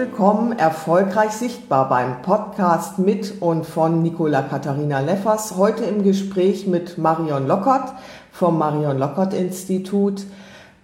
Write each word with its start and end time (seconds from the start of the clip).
Willkommen, 0.00 0.58
erfolgreich 0.58 1.32
sichtbar 1.32 1.90
beim 1.90 2.22
Podcast 2.22 2.98
mit 2.98 3.42
und 3.42 3.66
von 3.66 4.02
Nicola 4.02 4.40
Katharina 4.40 5.00
Leffers. 5.00 5.56
Heute 5.58 5.84
im 5.84 6.02
Gespräch 6.02 6.66
mit 6.66 6.96
Marion 6.96 7.46
Lockert 7.46 7.92
vom 8.32 8.56
Marion 8.56 8.96
Lockert 8.96 9.34
Institut. 9.34 10.24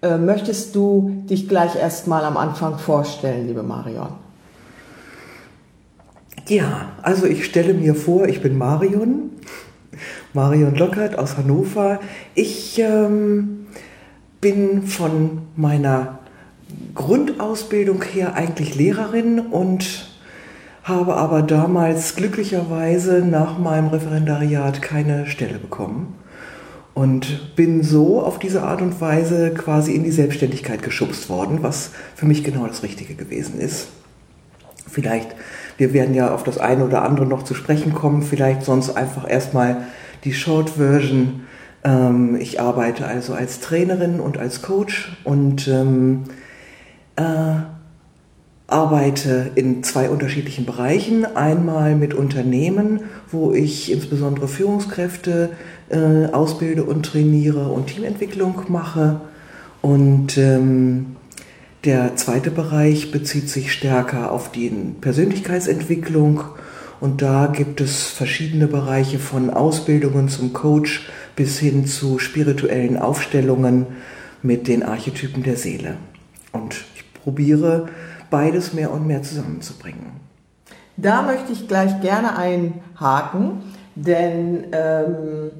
Äh, 0.03 0.19
möchtest 0.19 0.75
du 0.77 1.23
dich 1.31 1.49
gleich 1.49 1.77
erstmal 1.77 2.27
am 2.27 2.37
Anfang 2.37 2.79
vorstellen, 2.79 3.47
liebe 3.47 3.63
Marion? 3.63 4.09
Ja, 6.47 6.93
also 7.01 7.25
ich 7.25 7.47
stelle 7.47 7.73
mir 7.73 7.95
vor, 7.95 8.29
ich 8.29 8.43
bin 8.43 8.59
Marion, 8.59 9.31
Marion 10.35 10.75
Lockert 10.75 11.19
aus 11.19 11.39
Hannover. 11.39 12.01
Ich 12.35 12.79
ähm, 12.81 13.67
bin 14.43 14.83
von 14.83 15.41
meiner 15.57 16.19
Grundausbildung 16.95 18.03
her 18.03 18.35
eigentlich 18.35 18.75
Lehrerin 18.75 19.39
und 19.41 20.09
habe 20.83 21.17
aber 21.17 21.43
damals 21.43 22.15
glücklicherweise 22.15 23.25
nach 23.25 23.59
meinem 23.59 23.89
Referendariat 23.89 24.83
keine 24.83 25.27
Stelle 25.27 25.59
bekommen 25.59 26.15
und 26.95 27.55
bin 27.57 27.83
so 27.83 28.23
auf 28.23 28.39
diese 28.39 28.63
Art 28.63 28.81
und 28.81 29.01
Weise 29.01 29.53
quasi 29.53 29.93
in 29.93 30.05
die 30.05 30.11
Selbstständigkeit 30.11 30.83
geschubst 30.83 31.29
worden, 31.29 31.59
was 31.63 31.91
für 32.15 32.25
mich 32.25 32.43
genau 32.43 32.67
das 32.67 32.83
Richtige 32.83 33.15
gewesen 33.15 33.61
ist. 33.61 33.89
Vielleicht, 34.89 35.35
wir 35.77 35.93
werden 35.93 36.15
ja 36.15 36.33
auf 36.33 36.43
das 36.43 36.57
eine 36.57 36.85
oder 36.85 37.03
andere 37.03 37.27
noch 37.27 37.43
zu 37.43 37.55
sprechen 37.55 37.93
kommen, 37.93 38.23
vielleicht 38.23 38.63
sonst 38.63 38.97
einfach 38.97 39.29
erstmal 39.29 39.89
die 40.25 40.33
Short 40.33 40.71
Version. 40.71 41.43
Ähm, 41.85 42.37
ich 42.41 42.61
arbeite 42.61 43.07
also 43.07 43.35
als 43.35 43.61
Trainerin 43.61 44.21
und 44.21 44.39
als 44.39 44.63
Coach 44.63 45.19
und 45.25 45.69
ähm, 45.69 46.25
äh, 47.17 47.57
arbeite 48.69 49.53
in 49.55 49.83
zwei 49.83 50.11
unterschiedlichen 50.11 50.67
Bereichen. 50.67 51.25
Einmal 51.25 51.95
mit 51.95 52.15
Unternehmen, 52.15 53.01
wo 53.31 53.53
ich 53.53 53.93
insbesondere 53.93 54.49
Führungskräfte 54.49 55.51
äh, 55.89 56.27
ausbilde 56.33 56.85
und 56.85 57.07
trainiere 57.07 57.69
und 57.69 57.89
Teamentwicklung 57.89 58.63
mache. 58.69 59.21
Und 59.83 60.37
ähm, 60.37 61.17
der 61.85 62.17
zweite 62.17 62.51
Bereich 62.51 63.13
bezieht 63.13 63.49
sich 63.49 63.73
stärker 63.73 64.33
auf 64.33 64.51
die 64.51 64.71
Persönlichkeitsentwicklung. 65.01 66.43
Und 66.99 67.23
da 67.23 67.47
gibt 67.47 67.81
es 67.81 68.05
verschiedene 68.05 68.67
Bereiche 68.67 69.19
von 69.19 69.51
Ausbildungen 69.51 70.29
zum 70.29 70.53
Coach 70.53 71.09
bis 71.37 71.59
hin 71.59 71.87
zu 71.87 72.19
spirituellen 72.19 72.97
Aufstellungen 72.97 73.87
mit 74.43 74.67
den 74.67 74.83
Archetypen 74.83 75.43
der 75.43 75.57
Seele. 75.57 75.99
Und 76.53 76.85
probiere, 77.27 77.87
beides 78.31 78.73
mehr 78.73 78.93
und 78.93 79.05
mehr 79.05 79.25
zusammenzubringen. 79.25 80.13
Da 80.97 81.23
möchte 81.23 81.53
ich 81.53 81.67
gleich 81.67 82.01
gerne 82.01 82.39
einhaken, 82.39 83.63
denn 83.97 84.67
ähm, 84.71 85.51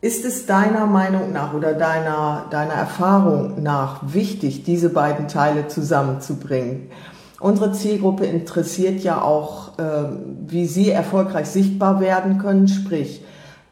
ist 0.00 0.24
es 0.24 0.46
deiner 0.46 0.86
Meinung 0.86 1.32
nach 1.32 1.54
oder 1.54 1.74
deiner, 1.74 2.46
deiner 2.52 2.74
Erfahrung 2.74 3.64
nach 3.64 4.00
wichtig, 4.14 4.62
diese 4.62 4.90
beiden 4.90 5.26
Teile 5.26 5.66
zusammenzubringen? 5.66 6.90
Unsere 7.40 7.72
Zielgruppe 7.72 8.24
interessiert 8.24 9.00
ja 9.00 9.20
auch, 9.20 9.76
äh, 9.80 10.04
wie 10.46 10.66
sie 10.66 10.90
erfolgreich 10.90 11.48
sichtbar 11.48 11.98
werden 12.00 12.38
können, 12.38 12.68
sprich 12.68 13.24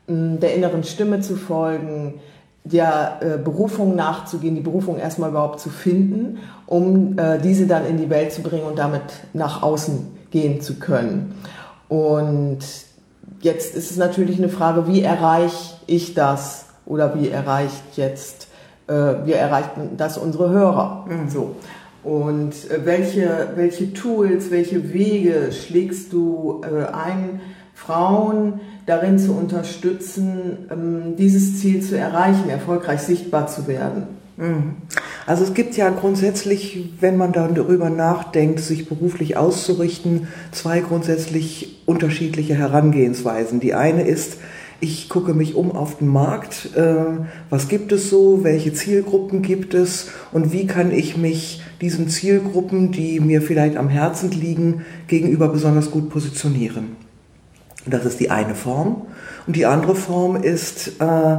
der 0.09 0.55
inneren 0.55 0.83
Stimme 0.83 1.21
zu 1.21 1.37
folgen, 1.37 2.15
der 2.65 3.19
äh, 3.21 3.39
Berufung 3.39 3.95
nachzugehen, 3.95 4.55
die 4.55 4.63
Berufung 4.63 4.99
erstmal 4.99 5.31
überhaupt 5.31 5.61
zu 5.61 5.69
finden, 5.69 6.39
um 6.67 7.19
äh, 7.19 7.39
diese 7.39 7.67
dann 7.67 7.87
in 7.87 7.99
die 7.99 8.09
Welt 8.09 8.33
zu 8.33 8.43
bringen 8.43 8.65
und 8.65 8.79
damit 8.79 9.03
nach 9.35 9.63
außen 9.63 10.07
gehen 10.31 10.63
zu 10.63 10.79
können. 10.79 11.35
Und 11.89 12.61
jetzt 13.41 13.75
ist 13.75 13.91
es 13.91 13.97
natürlich 13.99 14.39
eine 14.39 14.49
Frage, 14.49 14.87
wie 14.89 15.03
erreiche 15.03 15.75
ich 15.87 16.15
das 16.15 16.65
oder 16.87 17.15
wie 17.15 17.29
erreicht 17.29 17.97
jetzt, 17.97 18.49
äh, 18.87 18.95
wie 19.25 19.33
erreichen 19.33 19.97
das 19.99 20.17
unsere 20.17 20.49
Hörer? 20.49 21.05
Mhm. 21.07 21.29
So. 21.29 21.57
Und 22.03 22.53
äh, 22.71 22.85
welche, 22.85 23.51
welche 23.57 23.93
Tools, 23.93 24.51
welche 24.51 24.93
Wege 24.95 25.53
schlägst 25.53 26.15
du 26.15 26.63
äh, 26.63 26.87
ein, 26.93 27.41
Frauen 27.87 28.61
darin 28.87 29.19
zu 29.19 29.33
unterstützen, 29.33 30.59
ähm, 30.71 31.17
dieses 31.17 31.61
Ziel 31.61 31.83
zu 31.83 31.97
erreichen, 31.97 32.49
erfolgreich 32.49 33.01
sichtbar 33.01 33.47
zu 33.47 33.67
werden. 33.67 34.05
Mhm. 34.37 34.77
Also 35.27 35.45
es 35.45 35.55
gibt 35.55 35.77
ja 35.77 35.91
grundsätzlich, 35.91 36.91
wenn 37.01 37.17
man 37.17 37.33
darüber 37.33 37.89
nachdenkt, 37.89 38.61
sich 38.61 38.89
beruflich 38.89 39.37
auszurichten, 39.37 40.29
zwei 40.53 40.81
grundsätzlich 40.81 41.83
unterschiedliche 41.87 42.55
Herangehensweisen. 42.55 43.61
Die 43.61 43.75
eine 43.75 44.03
ist, 44.03 44.39
ich 44.81 45.09
gucke 45.09 45.33
mich 45.33 45.55
um 45.55 45.73
auf 45.73 45.99
den 45.99 46.09
Markt, 46.09 46.77
äh, 46.77 46.95
was 47.49 47.69
gibt 47.69 47.93
es 47.93 48.11
so, 48.11 48.45
welche 48.45 48.75
Zielgruppen 48.75 49.41
gibt 49.41 49.73
es 49.73 50.11
und 50.33 50.53
wie 50.53 50.67
kann 50.67 50.91
ich 50.93 51.17
mich 51.17 51.63
diesen 51.81 52.09
Zielgruppen, 52.09 52.93
die 52.93 53.21
mir 53.21 53.41
vielleicht 53.41 53.77
am 53.77 53.89
Herzen 53.89 54.31
liegen, 54.31 54.85
gegenüber 55.07 55.49
besonders 55.49 55.91
gut 55.91 56.11
positionieren. 56.11 57.04
Das 57.87 58.05
ist 58.05 58.21
die 58.21 58.31
eine 58.31 58.55
Form. 58.55 59.03
Und 59.47 59.57
die 59.57 59.67
andere 59.67 59.95
Form 59.95 60.37
ist, 60.37 61.01
äh, 61.01 61.37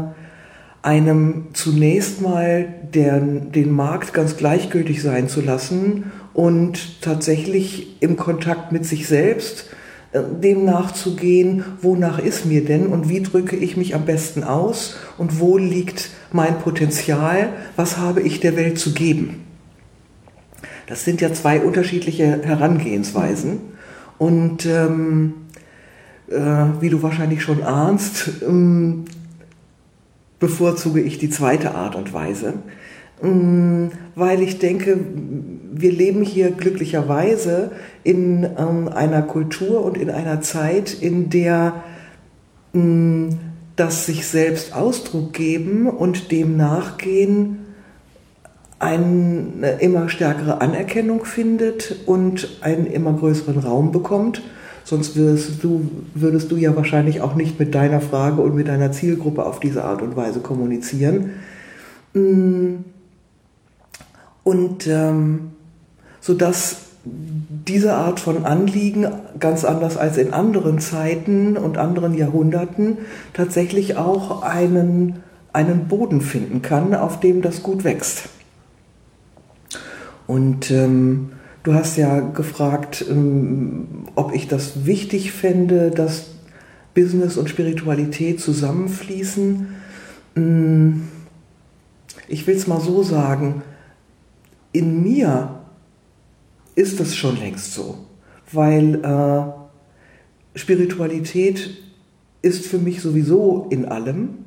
einem 0.85 1.47
zunächst 1.53 2.21
mal 2.21 2.67
der, 2.93 3.19
den 3.19 3.71
Markt 3.71 4.13
ganz 4.13 4.37
gleichgültig 4.37 5.01
sein 5.01 5.27
zu 5.27 5.41
lassen 5.41 6.11
und 6.35 7.01
tatsächlich 7.01 8.01
im 8.03 8.17
Kontakt 8.17 8.71
mit 8.71 8.85
sich 8.85 9.07
selbst 9.07 9.67
äh, 10.11 10.21
dem 10.21 10.63
nachzugehen, 10.63 11.65
wonach 11.81 12.19
ist 12.19 12.45
mir 12.45 12.63
denn 12.63 12.85
und 12.85 13.09
wie 13.09 13.23
drücke 13.23 13.55
ich 13.55 13.77
mich 13.77 13.95
am 13.95 14.05
besten 14.05 14.43
aus 14.43 14.95
und 15.17 15.39
wo 15.39 15.57
liegt 15.57 16.11
mein 16.31 16.59
Potenzial, 16.59 17.49
was 17.75 17.97
habe 17.97 18.21
ich 18.21 18.39
der 18.39 18.55
Welt 18.55 18.77
zu 18.77 18.93
geben. 18.93 19.43
Das 20.85 21.03
sind 21.03 21.19
ja 21.19 21.33
zwei 21.33 21.61
unterschiedliche 21.61 22.43
Herangehensweisen 22.43 23.59
und 24.19 24.67
ähm, 24.67 25.33
äh, 25.33 25.44
wie 26.27 26.89
du 26.89 27.03
wahrscheinlich 27.03 27.43
schon 27.43 27.63
ahnst, 27.63 28.41
ähm, 28.47 29.05
bevorzuge 30.39 31.01
ich 31.01 31.17
die 31.17 31.29
zweite 31.29 31.75
Art 31.75 31.95
und 31.95 32.13
Weise, 32.13 32.53
ähm, 33.23 33.91
weil 34.15 34.41
ich 34.41 34.59
denke, 34.59 34.97
wir 35.71 35.91
leben 35.91 36.23
hier 36.23 36.51
glücklicherweise 36.51 37.71
in 38.03 38.43
ähm, 38.43 38.87
einer 38.87 39.21
Kultur 39.21 39.83
und 39.83 39.97
in 39.97 40.09
einer 40.09 40.41
Zeit, 40.41 40.93
in 40.93 41.29
der 41.29 41.83
das 43.77 44.05
sich 44.05 44.27
selbst 44.27 44.75
Ausdruck 44.75 45.31
geben 45.31 45.87
und 45.87 46.29
dem 46.29 46.57
nachgehen 46.57 47.59
eine 48.79 49.77
immer 49.79 50.09
stärkere 50.09 50.59
Anerkennung 50.59 51.23
findet 51.23 51.95
und 52.05 52.57
einen 52.59 52.85
immer 52.85 53.13
größeren 53.13 53.59
Raum 53.59 53.93
bekommt 53.93 54.41
Sonst 54.85 55.15
würdest 55.15 55.63
du, 55.63 55.89
würdest 56.13 56.51
du 56.51 56.57
ja 56.57 56.75
wahrscheinlich 56.75 57.19
auch 57.19 57.33
nicht 57.33 57.59
mit 57.59 57.73
deiner 57.73 58.01
Frage 58.01 58.41
und 58.41 58.53
mit 58.53 58.67
deiner 58.67 58.91
Zielgruppe 58.91 59.43
auf 59.43 59.59
diese 59.59 59.83
Art 59.83 60.03
und 60.03 60.15
Weise 60.15 60.39
kommunizieren. 60.39 61.31
Mm. 62.13 62.75
Und 64.43 64.85
ähm, 64.85 65.53
sodass 66.21 66.77
diese 67.03 67.95
Art 67.95 68.19
von 68.19 68.45
Anliegen, 68.45 69.07
ganz 69.39 69.65
anders 69.65 69.97
als 69.97 70.17
in 70.17 70.33
anderen 70.33 70.77
Zeiten 70.77 71.57
und 71.57 71.79
anderen 71.79 72.13
Jahrhunderten, 72.13 72.99
tatsächlich 73.33 73.97
auch 73.97 74.43
einen, 74.43 75.23
einen 75.51 75.87
Boden 75.87 76.21
finden 76.21 76.61
kann, 76.61 76.93
auf 76.93 77.19
dem 77.19 77.41
das 77.41 77.63
gut 77.63 77.83
wächst. 77.83 78.29
Und 80.27 80.69
ähm, 80.69 81.31
Du 81.65 81.73
hast 81.73 81.97
ja 81.97 82.19
gefragt, 82.19 83.03
ähm, 83.09 83.87
ob 84.13 84.35
ich 84.35 84.47
das 84.47 84.85
wichtig 84.85 85.31
fände, 85.31 85.89
dass 85.89 86.27
Business 86.93 87.37
und 87.37 87.49
Spiritualität 87.49 88.39
zusammenfließen. 88.39 89.69
Mm, 90.35 90.91
ich 92.27 92.45
will 92.45 92.55
es 92.55 92.67
mal 92.67 92.79
so 92.79 93.01
sagen, 93.01 93.63
in 94.73 95.01
mir 95.01 95.61
ist 96.75 96.99
das 96.99 97.15
schon 97.15 97.35
längst 97.39 97.73
so, 97.73 97.97
weil 98.51 99.03
äh, 99.03 100.59
Spiritualität 100.59 101.81
ist 102.43 102.67
für 102.67 102.77
mich 102.77 103.01
sowieso 103.01 103.65
in 103.71 103.85
allem 103.85 104.45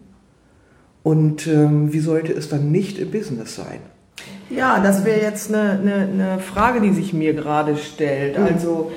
und 1.03 1.49
ähm, 1.49 1.93
wie 1.93 1.99
sollte 1.99 2.33
es 2.33 2.49
dann 2.49 2.71
nicht 2.71 2.97
im 3.01 3.11
Business 3.11 3.57
sein? 3.57 3.81
Ja, 4.51 4.81
das 4.81 5.05
wäre 5.05 5.21
jetzt 5.21 5.53
eine, 5.53 5.73
eine, 5.73 5.95
eine, 5.95 6.39
Frage, 6.39 6.81
die 6.81 6.93
sich 6.93 7.13
mir 7.13 7.35
gerade 7.35 7.77
stellt. 7.77 8.39
Mhm. 8.39 8.45
Also 8.45 8.91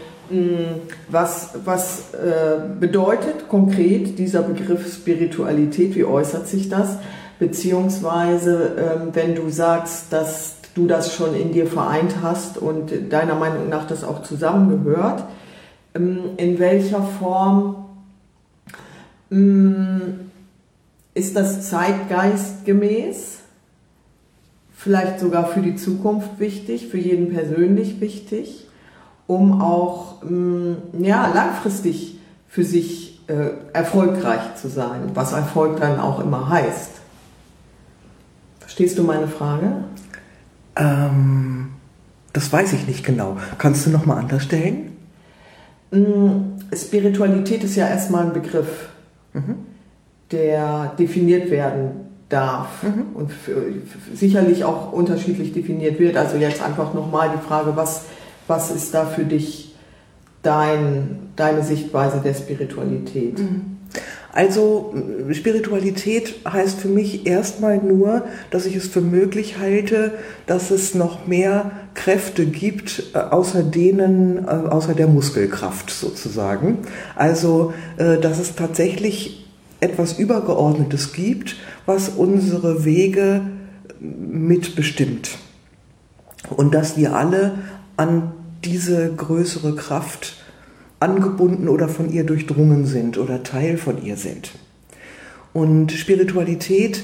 was, 1.10 1.50
was 1.66 2.14
äh, 2.14 2.62
bedeutet 2.80 3.50
konkret 3.50 4.18
dieser 4.18 4.44
Begriff 4.44 4.94
Spiritualität? 4.94 5.96
Wie 5.96 6.06
äußert 6.06 6.48
sich 6.48 6.70
das? 6.70 6.98
Beziehungsweise, 7.38 8.76
ähm, 8.78 9.10
wenn 9.14 9.36
du 9.36 9.50
sagst, 9.50 10.14
dass 10.14 10.56
du 10.74 10.88
das 10.88 11.14
schon 11.14 11.36
in 11.36 11.52
dir 11.52 11.68
vereint 11.68 12.16
hast 12.24 12.58
und 12.58 13.12
deiner 13.12 13.36
Meinung 13.36 13.68
nach 13.68 13.86
das 13.88 14.06
auch 14.06 14.24
zusammengehört, 14.24 15.26
ähm, 15.96 16.20
in 16.38 16.60
welcher 16.60 17.02
Form 17.20 17.76
ist 21.14 21.38
das 21.38 21.70
zeitgeistgemäß? 21.70 23.41
Vielleicht 24.84 25.20
sogar 25.20 25.48
für 25.48 25.62
die 25.62 25.76
Zukunft 25.76 26.40
wichtig, 26.40 26.88
für 26.88 26.98
jeden 26.98 27.34
persönlich 27.34 28.02
wichtig? 28.02 28.68
um 29.32 29.62
auch 29.62 30.22
mm, 30.24 30.74
ja, 31.00 31.32
langfristig 31.34 32.20
für 32.50 32.66
sich 32.66 33.22
äh, 33.28 33.52
erfolgreich 33.72 34.56
zu 34.56 34.68
sein, 34.68 35.12
was 35.14 35.32
Erfolg 35.32 35.80
dann 35.80 36.02
auch 36.02 36.20
immer 36.20 36.50
heißt. 36.50 36.92
Verstehst 38.60 38.98
du 38.98 39.04
meine 39.04 39.30
Frage? 39.30 39.86
Ähm, 40.76 41.70
das 42.34 42.52
weiß 42.52 42.74
ich 42.74 42.88
nicht 42.88 43.06
genau. 43.06 43.38
Kannst 43.58 43.86
du 43.86 43.90
noch 43.90 44.06
mal 44.06 44.18
anders 44.18 44.44
stellen? 44.44 44.98
Mm, 45.92 46.60
Spiritualität 46.76 47.64
ist 47.64 47.78
ja 47.78 47.88
erstmal 47.88 48.26
ein 48.26 48.34
Begriff, 48.34 48.90
mhm. 49.32 49.56
der 50.32 50.94
definiert 51.00 51.50
werden 51.50 52.11
darf 52.32 52.84
mhm. 52.84 53.16
und 53.16 53.32
sicherlich 54.14 54.64
auch 54.64 54.92
unterschiedlich 54.92 55.54
definiert 55.54 56.00
wird. 56.00 56.18
Also 56.18 56.38
jetzt 56.38 56.62
einfach 56.62 56.94
nochmal 56.94 57.30
die 57.36 57.48
Frage, 57.48 57.76
was 57.76 58.04
was 58.52 58.70
ist 58.70 58.94
da 58.94 59.06
für 59.06 59.24
dich 59.24 59.74
dein, 60.42 61.32
deine 61.36 61.64
Sichtweise 61.64 62.22
der 62.24 62.34
Spiritualität? 62.34 63.40
Mhm. 63.40 63.78
Also 64.34 64.94
Spiritualität 65.32 66.36
heißt 66.50 66.80
für 66.80 66.88
mich 66.88 67.28
erstmal 67.28 67.78
nur, 67.78 68.24
dass 68.50 68.66
ich 68.66 68.78
es 68.78 68.88
für 68.88 69.02
möglich 69.02 69.58
halte, 69.60 70.14
dass 70.48 70.72
es 70.72 70.96
noch 70.96 71.28
mehr 71.28 71.72
Kräfte 71.94 72.46
gibt, 72.46 73.04
äh, 73.14 73.18
außer 73.18 73.64
denen, 73.64 74.46
äh, 74.46 74.50
außer 74.50 74.94
der 74.94 75.08
Muskelkraft 75.08 75.90
sozusagen. 75.90 76.80
Also, 77.16 77.74
äh, 77.98 78.18
dass 78.20 78.40
es 78.40 78.56
tatsächlich 78.56 79.46
etwas 79.82 80.18
Übergeordnetes 80.18 81.12
gibt, 81.12 81.58
was 81.86 82.10
unsere 82.10 82.86
Wege 82.86 83.42
mitbestimmt. 84.00 85.38
Und 86.50 86.74
dass 86.74 86.98
wir 86.98 87.16
alle 87.16 87.56
an 87.98 88.32
diese 88.64 89.12
größere 89.14 89.76
Kraft 89.76 90.38
angebunden 91.00 91.68
oder 91.68 91.90
von 91.90 92.12
ihr 92.12 92.24
durchdrungen 92.24 92.86
sind 92.86 93.18
oder 93.18 93.44
Teil 93.44 93.78
von 93.78 94.04
ihr 94.04 94.18
sind. 94.18 94.52
Und 95.54 95.92
Spiritualität 95.92 97.04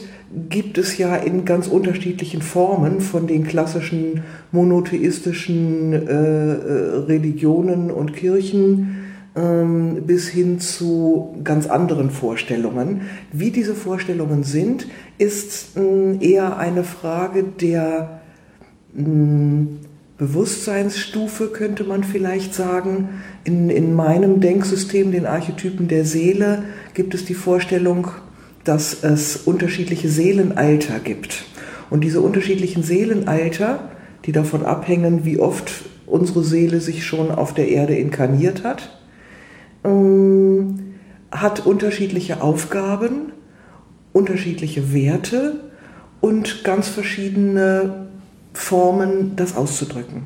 gibt 0.50 0.77
es 0.77 0.97
ja 0.97 1.15
in 1.15 1.45
ganz 1.45 1.68
unterschiedlichen 1.68 2.41
Formen, 2.41 3.01
von 3.01 3.27
den 3.27 3.45
klassischen 3.45 4.23
monotheistischen 4.51 5.94
äh, 5.94 6.07
äh 6.07 6.97
Religionen 7.07 7.91
und 7.91 8.13
Kirchen 8.13 8.96
bis 9.38 10.28
hin 10.30 10.60
zu 10.60 11.36
ganz 11.44 11.68
anderen 11.68 12.10
Vorstellungen. 12.10 13.01
Wie 13.31 13.51
diese 13.51 13.75
Vorstellungen 13.75 14.44
sind, 14.44 14.88
ist 15.19 15.78
äh, 15.78 16.18
eher 16.19 16.57
eine 16.57 16.84
Frage 16.84 17.44
der 17.44 18.22
mh, 18.94 19.06
hm, 19.06 19.68
Bewusstseinsstufe, 20.18 21.50
könnte 21.50 21.84
man 21.84 22.04
vielleicht 22.04 22.56
sagen. 22.56 23.10
In, 23.44 23.69
in 23.69 23.94
meinem 23.94 24.42
Denksystem, 24.42 25.12
den 25.12 25.28
Archetypen 25.28 25.88
der 25.88 26.06
Seele, 26.06 26.63
gibt 26.95 27.13
es 27.13 27.25
die 27.25 27.36
Vorstellung, 27.36 28.07
dass 28.63 29.04
es 29.04 29.38
unterschiedliche 29.38 30.10
Seelenalter 30.10 31.00
gibt. 31.00 31.45
Und 31.92 32.04
diese 32.04 32.22
unterschiedlichen 32.22 32.81
Seelenalter, 32.81 33.92
die 34.25 34.31
davon 34.31 34.66
abhängen, 34.66 35.24
wie 35.25 35.38
oft 35.38 35.72
unsere 36.07 36.44
Seele 36.44 36.81
sich 36.81 37.06
schon 37.06 37.30
auf 37.30 37.54
der 37.54 37.68
Erde 37.68 37.95
inkarniert 37.95 38.63
hat, 38.63 38.98
ähm, 39.88 40.95
hat 41.31 41.66
unterschiedliche 41.66 42.42
Aufgaben, 42.42 43.31
unterschiedliche 44.13 44.94
Werte 44.94 45.60
und 46.22 46.63
ganz 46.63 46.88
verschiedene 46.88 48.07
Formen, 48.54 49.36
das 49.36 49.56
auszudrücken. 49.56 50.25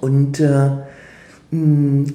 Und 0.00 0.40
äh, 0.40 0.70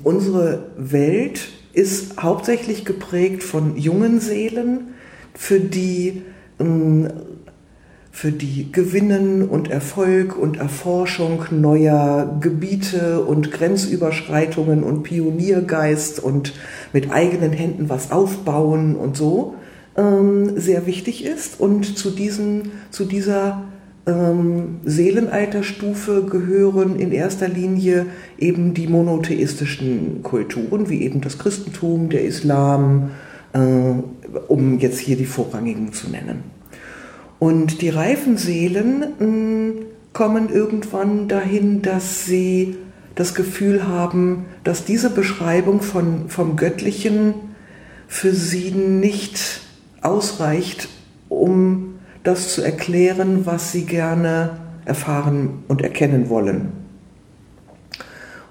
unsere 0.03 0.65
Welt 0.77 1.49
ist 1.73 2.21
hauptsächlich 2.21 2.85
geprägt 2.85 3.43
von 3.43 3.77
jungen 3.77 4.19
Seelen, 4.19 4.93
für 5.33 5.59
die, 5.59 6.23
äh, 6.59 6.63
für 8.11 8.31
die 8.31 8.71
Gewinnen 8.71 9.47
und 9.47 9.71
Erfolg 9.71 10.37
und 10.37 10.57
Erforschung 10.57 11.45
neuer 11.49 12.37
Gebiete 12.41 13.21
und 13.21 13.51
Grenzüberschreitungen 13.51 14.83
und 14.83 15.03
Pioniergeist 15.03 16.19
und 16.19 16.53
mit 16.91 17.11
eigenen 17.11 17.53
Händen 17.53 17.89
was 17.89 18.11
aufbauen 18.11 18.95
und 18.97 19.15
so 19.15 19.55
ähm, 19.95 20.59
sehr 20.59 20.85
wichtig 20.85 21.25
ist. 21.25 21.59
Und 21.59 21.97
zu, 21.97 22.11
diesen, 22.11 22.71
zu 22.91 23.05
dieser 23.05 23.63
ähm, 24.05 24.79
Seelenalterstufe 24.83 26.23
gehören 26.23 26.99
in 26.99 27.13
erster 27.13 27.47
Linie 27.47 28.07
eben 28.37 28.73
die 28.73 28.87
monotheistischen 28.87 30.21
Kulturen, 30.21 30.89
wie 30.89 31.01
eben 31.01 31.21
das 31.21 31.39
Christentum, 31.39 32.09
der 32.09 32.25
Islam, 32.25 33.11
äh, 33.53 33.59
um 34.47 34.79
jetzt 34.79 34.99
hier 34.99 35.15
die 35.15 35.25
vorrangigen 35.25 35.93
zu 35.93 36.09
nennen. 36.09 36.60
Und 37.41 37.81
die 37.81 37.89
reifen 37.89 38.37
Seelen 38.37 38.99
mm, 39.17 39.85
kommen 40.13 40.49
irgendwann 40.49 41.27
dahin, 41.27 41.81
dass 41.81 42.23
sie 42.23 42.75
das 43.15 43.33
Gefühl 43.33 43.87
haben, 43.87 44.45
dass 44.63 44.85
diese 44.85 45.09
Beschreibung 45.09 45.81
von, 45.81 46.29
vom 46.29 46.55
Göttlichen 46.55 47.33
für 48.07 48.31
sie 48.31 48.69
nicht 48.69 49.61
ausreicht, 50.03 50.87
um 51.29 51.95
das 52.23 52.53
zu 52.53 52.61
erklären, 52.61 53.43
was 53.47 53.71
sie 53.71 53.85
gerne 53.85 54.59
erfahren 54.85 55.63
und 55.67 55.81
erkennen 55.81 56.29
wollen. 56.29 56.71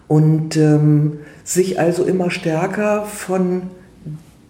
Und 0.08 0.56
ähm, 0.56 1.20
sich 1.44 1.78
also 1.78 2.02
immer 2.06 2.32
stärker 2.32 3.04
von 3.04 3.70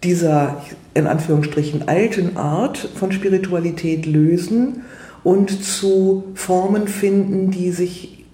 dieser 0.03 0.61
in 0.93 1.07
Anführungsstrichen 1.07 1.87
alten 1.87 2.37
Art 2.37 2.77
von 2.77 3.11
Spiritualität 3.11 4.05
lösen 4.05 4.81
und 5.23 5.63
zu 5.63 6.23
Formen 6.33 6.87
finden, 6.87 7.51
die 7.51 7.71
sich 7.71 8.25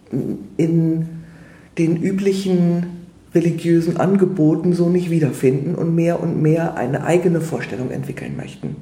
in 0.57 1.09
den 1.77 1.97
üblichen 1.97 3.07
religiösen 3.35 3.97
Angeboten 3.97 4.73
so 4.73 4.89
nicht 4.89 5.11
wiederfinden 5.11 5.75
und 5.75 5.93
mehr 5.93 6.21
und 6.21 6.41
mehr 6.41 6.75
eine 6.75 7.03
eigene 7.03 7.41
Vorstellung 7.41 7.91
entwickeln 7.91 8.35
möchten. 8.37 8.77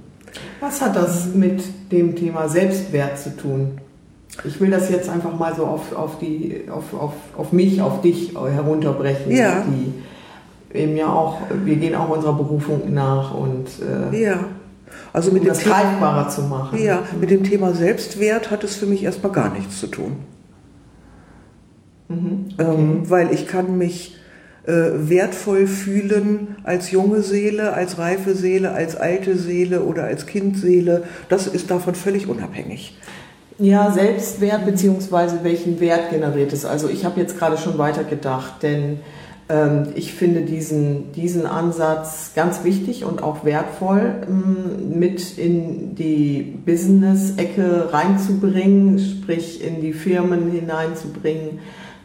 Was 0.59 0.81
hat 0.81 0.95
das 0.95 1.33
mit 1.33 1.63
dem 1.91 2.15
Thema 2.15 2.47
Selbstwert 2.47 3.17
zu 3.19 3.35
tun? 3.35 3.79
Ich 4.43 4.59
will 4.59 4.69
das 4.69 4.89
jetzt 4.89 5.09
einfach 5.09 5.37
mal 5.37 5.55
so 5.55 5.65
auf, 5.65 5.95
auf, 5.95 6.19
die, 6.19 6.63
auf, 6.69 6.93
auf, 6.93 7.13
auf 7.37 7.51
mich, 7.53 7.81
auf 7.81 8.01
dich 8.01 8.33
herunterbrechen. 8.35 9.31
Ja. 9.31 9.63
Die 9.67 9.93
eben 10.75 10.95
ja 10.95 11.07
auch, 11.07 11.41
wir 11.63 11.75
gehen 11.75 11.95
auch 11.95 12.09
unserer 12.09 12.33
Berufung 12.33 12.93
nach 12.93 13.33
und 13.33 13.67
äh, 14.11 14.23
ja. 14.23 14.39
Also 15.13 15.31
mit 15.31 15.43
um 15.43 15.47
das 15.47 15.59
Thema, 15.59 15.75
greifbarer 15.75 16.29
zu 16.29 16.41
machen. 16.43 16.77
Ja, 16.81 17.03
mit 17.19 17.29
dem 17.29 17.43
Thema 17.43 17.73
Selbstwert 17.73 18.51
hat 18.51 18.63
es 18.63 18.75
für 18.75 18.85
mich 18.85 19.03
erstmal 19.03 19.31
gar 19.31 19.53
nichts 19.53 19.79
zu 19.79 19.87
tun. 19.87 20.17
Mhm, 22.07 22.45
okay. 22.53 22.69
ähm, 22.69 23.09
weil 23.09 23.33
ich 23.33 23.47
kann 23.47 23.77
mich 23.77 24.17
äh, 24.65 24.71
wertvoll 24.71 25.67
fühlen 25.67 26.55
als 26.63 26.91
junge 26.91 27.21
Seele, 27.21 27.73
als 27.73 27.97
reife 27.97 28.35
Seele, 28.35 28.71
als 28.71 28.95
alte 28.95 29.37
Seele 29.37 29.81
oder 29.81 30.03
als 30.03 30.25
Kindseele. 30.25 31.03
Das 31.29 31.47
ist 31.47 31.71
davon 31.71 31.95
völlig 31.95 32.27
unabhängig. 32.27 32.97
Ja, 33.57 33.91
Selbstwert 33.91 34.65
beziehungsweise 34.65 35.39
welchen 35.43 35.79
Wert 35.79 36.09
generiert 36.09 36.51
es. 36.51 36.65
Also 36.65 36.89
ich 36.89 37.05
habe 37.05 37.21
jetzt 37.21 37.37
gerade 37.37 37.57
schon 37.57 37.77
weitergedacht, 37.77 38.61
denn 38.63 38.99
ich 39.93 40.13
finde 40.13 40.41
diesen, 40.41 41.11
diesen 41.11 41.45
Ansatz 41.45 42.31
ganz 42.35 42.63
wichtig 42.63 43.05
und 43.05 43.21
auch 43.21 43.45
wertvoll 43.45 44.15
ähm, 44.27 44.97
mit 44.97 45.37
in 45.37 45.93
die 45.93 46.57
Business-Ecke 46.65 47.93
reinzubringen, 47.93 48.97
sprich 48.97 49.63
in 49.63 49.81
die 49.81 49.93
Firmen 49.93 50.49
hineinzubringen 50.49 51.59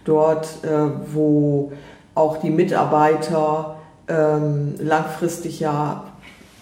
dort, 0.05 0.49
äh, 0.65 0.69
wo 1.15 1.73
auch 2.15 2.37
die 2.39 2.51
Mitarbeiter 2.51 3.77
ähm, 4.09 4.75
langfristig 4.79 5.61
ja 5.61 6.05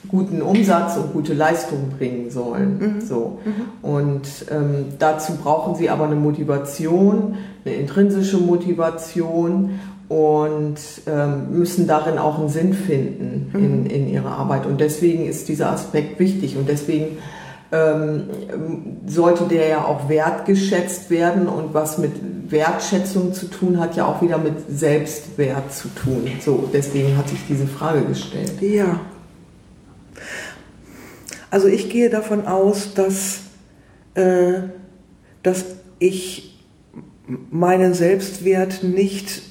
guten 0.06 0.42
Umsatz 0.42 0.96
und 0.96 1.12
gute 1.12 1.34
Leistung 1.34 1.90
bringen 1.98 2.30
sollen. 2.30 2.78
Mhm. 2.78 3.00
So. 3.00 3.40
Mhm. 3.44 3.90
Und 3.90 4.28
ähm, 4.50 4.86
dazu 4.98 5.34
brauchen 5.34 5.74
sie 5.74 5.90
aber 5.90 6.04
eine 6.04 6.14
Motivation, 6.14 7.36
eine 7.64 7.74
intrinsische 7.74 8.38
Motivation 8.38 9.80
und 10.08 10.76
ähm, 11.06 11.58
müssen 11.58 11.86
darin 11.86 12.18
auch 12.18 12.38
einen 12.38 12.48
Sinn 12.48 12.72
finden 12.72 13.50
in, 13.52 13.82
mhm. 13.82 13.86
in 13.86 14.08
ihrer 14.08 14.30
Arbeit. 14.30 14.64
Und 14.66 14.80
deswegen 14.80 15.26
ist 15.26 15.48
dieser 15.48 15.70
Aspekt 15.70 16.18
wichtig 16.18 16.56
und 16.56 16.68
deswegen 16.68 17.18
ähm, 17.70 18.24
sollte 19.06 19.44
der 19.44 19.68
ja 19.68 19.84
auch 19.84 20.08
wertgeschätzt 20.08 21.10
werden 21.10 21.46
und 21.46 21.74
was 21.74 21.98
mit 21.98 22.12
Wertschätzung 22.50 23.34
zu 23.34 23.46
tun 23.46 23.78
hat, 23.78 23.96
ja 23.96 24.06
auch 24.06 24.22
wieder 24.22 24.38
mit 24.38 24.54
Selbstwert 24.70 25.72
zu 25.74 25.88
tun. 25.88 26.26
So, 26.40 26.70
deswegen 26.72 27.16
hatte 27.18 27.34
ich 27.34 27.40
diese 27.46 27.66
Frage 27.66 28.02
gestellt. 28.02 28.54
Ja. 28.62 29.00
Also 31.50 31.68
ich 31.68 31.90
gehe 31.90 32.08
davon 32.08 32.46
aus, 32.46 32.94
dass, 32.94 33.40
äh, 34.14 34.60
dass 35.42 35.64
ich 35.98 36.64
meinen 37.50 37.92
Selbstwert 37.92 38.82
nicht 38.82 39.42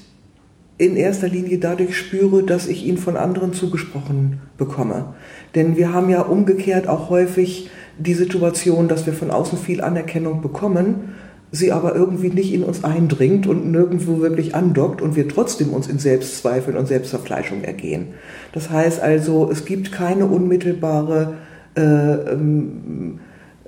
in 0.78 0.96
erster 0.96 1.28
Linie 1.28 1.58
dadurch 1.58 1.96
spüre, 1.96 2.44
dass 2.44 2.68
ich 2.68 2.86
ihn 2.86 2.98
von 2.98 3.16
anderen 3.16 3.52
zugesprochen 3.52 4.40
bekomme. 4.56 5.14
Denn 5.56 5.76
wir 5.76 5.92
haben 5.92 6.08
ja 6.08 6.22
umgekehrt 6.22 6.88
auch 6.88 7.10
häufig 7.10 7.68
die 7.98 8.14
Situation, 8.14 8.86
dass 8.86 9.04
wir 9.04 9.12
von 9.12 9.32
außen 9.32 9.58
viel 9.58 9.80
Anerkennung 9.80 10.40
bekommen, 10.40 11.14
sie 11.50 11.72
aber 11.72 11.96
irgendwie 11.96 12.28
nicht 12.28 12.52
in 12.52 12.62
uns 12.62 12.84
eindringt 12.84 13.46
und 13.46 13.70
nirgendwo 13.70 14.20
wirklich 14.20 14.54
andockt 14.54 15.02
und 15.02 15.16
wir 15.16 15.28
trotzdem 15.28 15.70
uns 15.70 15.88
in 15.88 15.98
Selbstzweifeln 15.98 16.76
und 16.76 16.86
Selbstverfleischung 16.86 17.64
ergehen. 17.64 18.08
Das 18.52 18.70
heißt 18.70 19.00
also, 19.00 19.50
es 19.50 19.64
gibt 19.64 19.90
keine 19.90 20.26
unmittelbare, 20.26 21.34
äh, 21.74 21.80
ähm, 21.80 23.18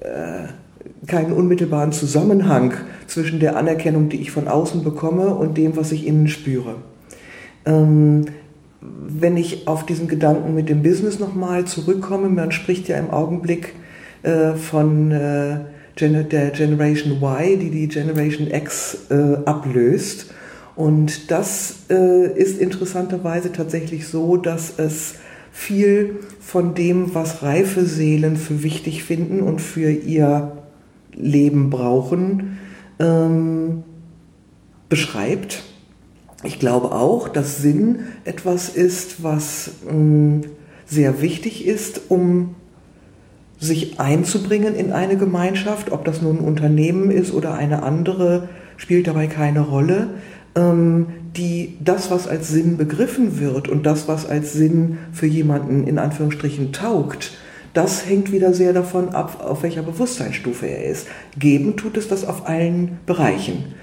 äh, 0.01 1.07
keinen 1.07 1.33
unmittelbaren 1.33 1.93
Zusammenhang 1.93 2.75
zwischen 3.07 3.41
der 3.41 3.57
Anerkennung, 3.57 4.11
die 4.11 4.21
ich 4.21 4.31
von 4.31 4.47
außen 4.47 4.85
bekomme 4.85 5.35
und 5.35 5.57
dem, 5.57 5.77
was 5.77 5.91
ich 5.91 6.07
innen 6.07 6.29
spüre. 6.29 6.77
Ähm, 7.65 8.27
wenn 8.81 9.37
ich 9.37 9.69
auf 9.69 9.85
diesen 9.85 10.09
Gedanken 10.09 10.55
mit 10.55 10.69
dem 10.69 10.83
Business 10.83 11.19
nochmal 11.19 11.67
zurückkomme, 11.67 12.29
man 12.29 12.53
spricht 12.53 12.89
ja 12.89 12.97
im 12.97 13.11
Augenblick 13.11 13.75
äh, 14.23 14.55
von 14.55 15.11
äh, 15.11 15.61
der 15.99 16.51
Generation 16.51 17.13
Y, 17.21 17.59
die 17.59 17.71
die 17.71 17.89
Generation 17.89 18.51
X 18.51 19.11
äh, 19.11 19.37
ablöst. 19.45 20.33
Und 20.77 21.31
das 21.31 21.81
äh, 21.91 22.33
ist 22.33 22.59
interessanterweise 22.59 23.53
tatsächlich 23.53 24.09
so, 24.09 24.39
dass 24.39 24.79
es 24.79 25.17
viel 25.53 26.21
von 26.41 26.75
dem, 26.75 27.15
was 27.15 27.43
reife 27.43 27.85
Seelen 27.85 28.37
für 28.37 28.63
wichtig 28.63 29.05
finden 29.05 29.41
und 29.43 29.61
für 29.61 29.91
ihr 29.91 30.53
Leben 31.13 31.69
brauchen, 31.69 32.59
ähm, 32.99 33.83
beschreibt 34.89 35.65
ich 36.43 36.59
glaube 36.59 36.93
auch, 36.93 37.29
dass 37.29 37.59
Sinn 37.59 38.01
etwas 38.25 38.69
ist, 38.69 39.23
was 39.23 39.73
mh, 39.87 39.93
mm, 39.93 40.41
sehr 40.87 41.23
wichtig 41.23 41.67
ist, 41.67 42.03
um 42.09 42.57
sich 43.59 44.01
einzubringen 44.01 44.75
in 44.75 44.93
eine 44.93 45.17
Gemeinschaft, 45.17 45.93
ob 45.93 46.05
das 46.05 46.23
nun 46.23 46.39
ein 46.39 46.45
Unternehmen 46.45 47.11
ist 47.11 47.33
oder 47.33 47.55
eine 47.55 47.83
andere, 47.83 48.49
spielt 48.77 49.07
dabei 49.07 49.27
keine 49.27 49.61
Rolle. 49.61 50.09
Ähm, 50.57 51.07
die, 51.37 51.77
das, 51.79 52.11
was 52.11 52.27
als 52.27 52.49
Sinn 52.49 52.77
begriffen 52.77 53.39
wird 53.39 53.69
und 53.69 53.85
das, 53.85 54.09
was 54.09 54.27
als 54.27 54.53
Sinn 54.53 54.99
für 55.13 55.27
jemanden 55.27 55.87
in 55.87 55.99
Anführungsstrichen 55.99 56.73
taugt, 56.73 57.33
das 57.73 58.09
hängt 58.09 58.33
wieder 58.33 58.53
sehr 58.53 58.73
davon 58.73 59.11
ab, 59.11 59.45
auf 59.47 59.63
welcher 59.63 59.83
Bewusstseinsstufe 59.83 60.67
er 60.67 60.87
ist. 60.87 61.07
Geben 61.39 61.77
tut 61.77 61.97
es 61.97 62.09
das 62.09 62.25
auf 62.25 62.49
allen 62.49 62.99
Bereichen. 63.07 63.75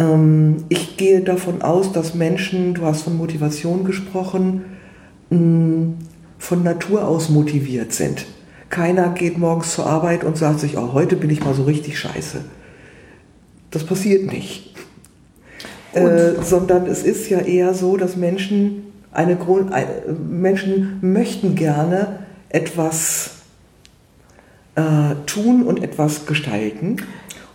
Ähm, 0.00 0.64
ich 0.70 0.96
gehe 0.96 1.20
davon 1.20 1.62
aus, 1.62 1.92
dass 1.92 2.14
Menschen, 2.14 2.74
du 2.74 2.82
hast 2.82 3.02
von 3.02 3.16
Motivation 3.16 3.84
gesprochen, 3.84 4.64
von 5.30 6.64
Natur 6.64 7.06
aus 7.06 7.28
motiviert 7.28 7.92
sind. 7.92 8.26
Keiner 8.68 9.10
geht 9.10 9.38
morgens 9.38 9.74
zur 9.74 9.86
Arbeit 9.86 10.24
und 10.24 10.36
sagt 10.36 10.58
sich, 10.58 10.76
oh, 10.76 10.92
heute 10.92 11.14
bin 11.14 11.30
ich 11.30 11.44
mal 11.44 11.54
so 11.54 11.62
richtig 11.64 12.00
scheiße. 12.00 12.44
Das 13.70 13.84
passiert 13.84 14.26
nicht. 14.26 14.74
Äh, 15.92 16.42
sondern 16.42 16.86
es 16.86 17.02
ist 17.02 17.28
ja 17.30 17.40
eher 17.40 17.74
so, 17.74 17.96
dass 17.96 18.16
Menschen 18.16 18.92
eine 19.12 19.36
Grund, 19.36 19.72
äh, 19.72 20.12
Menschen 20.12 20.98
möchten 21.00 21.56
gerne 21.56 22.20
etwas 22.48 23.38
äh, 24.76 25.14
tun 25.26 25.62
und 25.62 25.82
etwas 25.82 26.26
gestalten. 26.26 26.96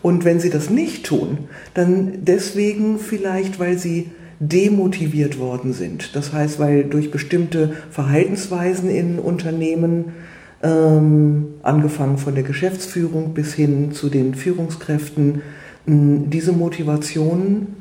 Und 0.06 0.24
wenn 0.24 0.40
sie 0.40 0.52
das 0.52 0.70
nicht 0.70 1.08
tun, 1.08 1.40
dann 1.74 2.20
deswegen 2.22 3.00
vielleicht, 3.00 3.60
weil 3.60 3.80
sie 3.80 4.12
demotiviert 4.40 5.40
worden 5.40 5.74
sind. 5.74 6.16
Das 6.16 6.32
heißt, 6.32 6.60
weil 6.60 6.84
durch 6.84 7.10
bestimmte 7.10 7.74
Verhaltensweisen 7.90 8.92
in 8.92 9.18
Unternehmen, 9.18 10.14
ähm, 10.62 11.56
angefangen 11.64 12.20
von 12.20 12.36
der 12.36 12.44
Geschäftsführung 12.44 13.34
bis 13.34 13.56
hin 13.56 13.94
zu 13.94 14.10
den 14.10 14.36
Führungskräften, 14.36 15.42
mh, 15.88 16.26
diese 16.28 16.52
Motivationen 16.52 17.74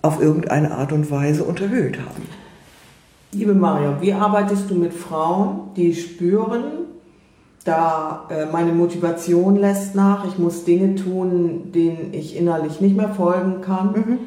auf 0.00 0.18
irgendeine 0.18 0.70
Art 0.70 0.92
und 0.92 1.10
Weise 1.10 1.44
unterhöhlt 1.44 1.98
haben. 1.98 2.22
Liebe 3.32 3.52
Mario, 3.52 4.00
wie 4.00 4.14
arbeitest 4.14 4.70
du 4.70 4.76
mit 4.76 4.94
Frauen, 4.94 5.74
die 5.76 5.94
spüren, 5.94 6.85
da 7.66 8.26
äh, 8.30 8.46
meine 8.46 8.72
Motivation 8.72 9.56
lässt 9.56 9.94
nach. 9.94 10.24
Ich 10.26 10.38
muss 10.38 10.64
Dinge 10.64 10.94
tun, 10.94 11.72
denen 11.74 12.10
ich 12.12 12.36
innerlich 12.36 12.80
nicht 12.80 12.96
mehr 12.96 13.08
folgen 13.08 13.60
kann, 13.60 14.18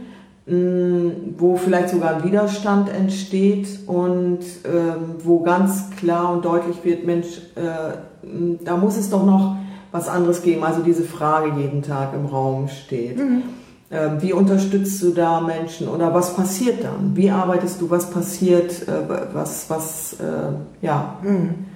mhm. 0.46 0.53
mh, 0.53 0.55
mm, 0.55 1.12
wo 1.38 1.55
vielleicht 1.55 1.89
sogar 1.89 2.15
ein 2.15 2.24
Widerstand 2.24 2.89
entsteht 2.89 3.88
und 3.88 4.39
ähm, 4.65 5.15
wo 5.24 5.39
ganz 5.39 5.89
klar 5.98 6.34
und 6.34 6.43
deutlich 6.43 6.84
wird, 6.84 7.05
Mensch, 7.05 7.41
äh, 7.55 8.27
mm, 8.27 8.60
da 8.65 8.75
muss 8.75 8.98
es 8.98 9.10
doch 9.10 9.25
noch 9.25 9.55
was 9.91 10.10
anderes 10.10 10.41
geben. 10.41 10.63
Also 10.63 10.81
diese 10.81 11.03
Frage 11.03 11.53
jeden 11.60 11.81
Tag 11.81 12.13
im 12.13 12.25
Raum 12.25 12.67
steht. 12.67 13.17
Mhm. 13.17 13.43
Ähm, 13.91 14.17
wie 14.19 14.34
unterstützt 14.34 15.01
du 15.01 15.12
da 15.12 15.41
Menschen 15.41 15.88
oder 15.88 16.13
was 16.13 16.36
passiert 16.36 16.84
dann? 16.84 17.15
Wie 17.15 17.31
arbeitest 17.31 17.81
du? 17.81 17.89
Was 17.89 18.12
passiert? 18.12 18.88
Äh, 18.88 19.10
was, 19.34 19.69
was, 19.69 20.17
äh, 20.19 20.86
ja. 20.86 21.15
Mhm 21.24 21.68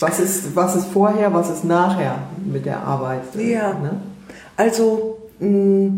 was 0.00 0.18
ist, 0.18 0.56
was 0.56 0.76
ist 0.76 0.86
vorher, 0.86 1.32
was 1.32 1.50
ist 1.50 1.64
nachher 1.64 2.18
mit 2.44 2.66
der 2.66 2.82
Arbeit? 2.82 3.22
Ja. 3.36 3.74
Ne? 3.74 4.00
Also, 4.56 5.18
mh, 5.38 5.92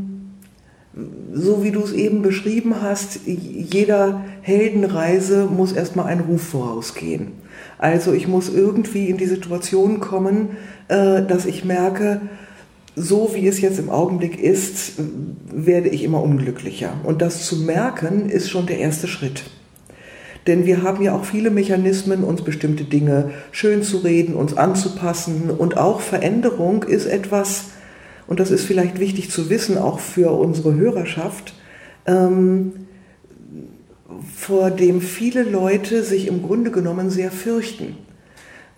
so 1.32 1.64
wie 1.64 1.70
du 1.70 1.80
es 1.80 1.92
eben 1.92 2.20
beschrieben 2.20 2.82
hast, 2.82 3.20
jeder 3.24 4.22
Heldenreise 4.42 5.46
muss 5.46 5.72
erstmal 5.72 6.06
ein 6.06 6.20
Ruf 6.20 6.42
vorausgehen. 6.42 7.28
Also 7.78 8.12
ich 8.12 8.28
muss 8.28 8.52
irgendwie 8.52 9.08
in 9.08 9.16
die 9.16 9.26
Situation 9.26 10.00
kommen, 10.00 10.50
äh, 10.88 11.22
dass 11.22 11.46
ich 11.46 11.64
merke, 11.64 12.20
so 12.94 13.30
wie 13.32 13.48
es 13.48 13.60
jetzt 13.60 13.78
im 13.78 13.88
Augenblick 13.88 14.38
ist, 14.38 14.94
werde 15.50 15.88
ich 15.88 16.04
immer 16.04 16.22
unglücklicher. 16.22 16.92
Und 17.04 17.22
das 17.22 17.46
zu 17.46 17.56
merken, 17.56 18.28
ist 18.28 18.50
schon 18.50 18.66
der 18.66 18.78
erste 18.78 19.08
Schritt. 19.08 19.44
Denn 20.46 20.66
wir 20.66 20.82
haben 20.82 21.02
ja 21.02 21.14
auch 21.14 21.24
viele 21.24 21.50
Mechanismen, 21.50 22.24
uns 22.24 22.42
bestimmte 22.42 22.84
Dinge 22.84 23.30
schön 23.52 23.82
zu 23.82 23.98
reden, 23.98 24.34
uns 24.34 24.56
anzupassen. 24.56 25.50
Und 25.50 25.76
auch 25.76 26.00
Veränderung 26.00 26.82
ist 26.82 27.06
etwas, 27.06 27.66
und 28.26 28.40
das 28.40 28.50
ist 28.50 28.64
vielleicht 28.64 28.98
wichtig 28.98 29.30
zu 29.30 29.50
wissen, 29.50 29.78
auch 29.78 30.00
für 30.00 30.32
unsere 30.32 30.74
Hörerschaft, 30.74 31.54
ähm, 32.06 32.72
vor 34.36 34.70
dem 34.70 35.00
viele 35.00 35.42
Leute 35.42 36.02
sich 36.02 36.26
im 36.26 36.42
Grunde 36.42 36.70
genommen 36.70 37.10
sehr 37.10 37.30
fürchten. 37.30 37.96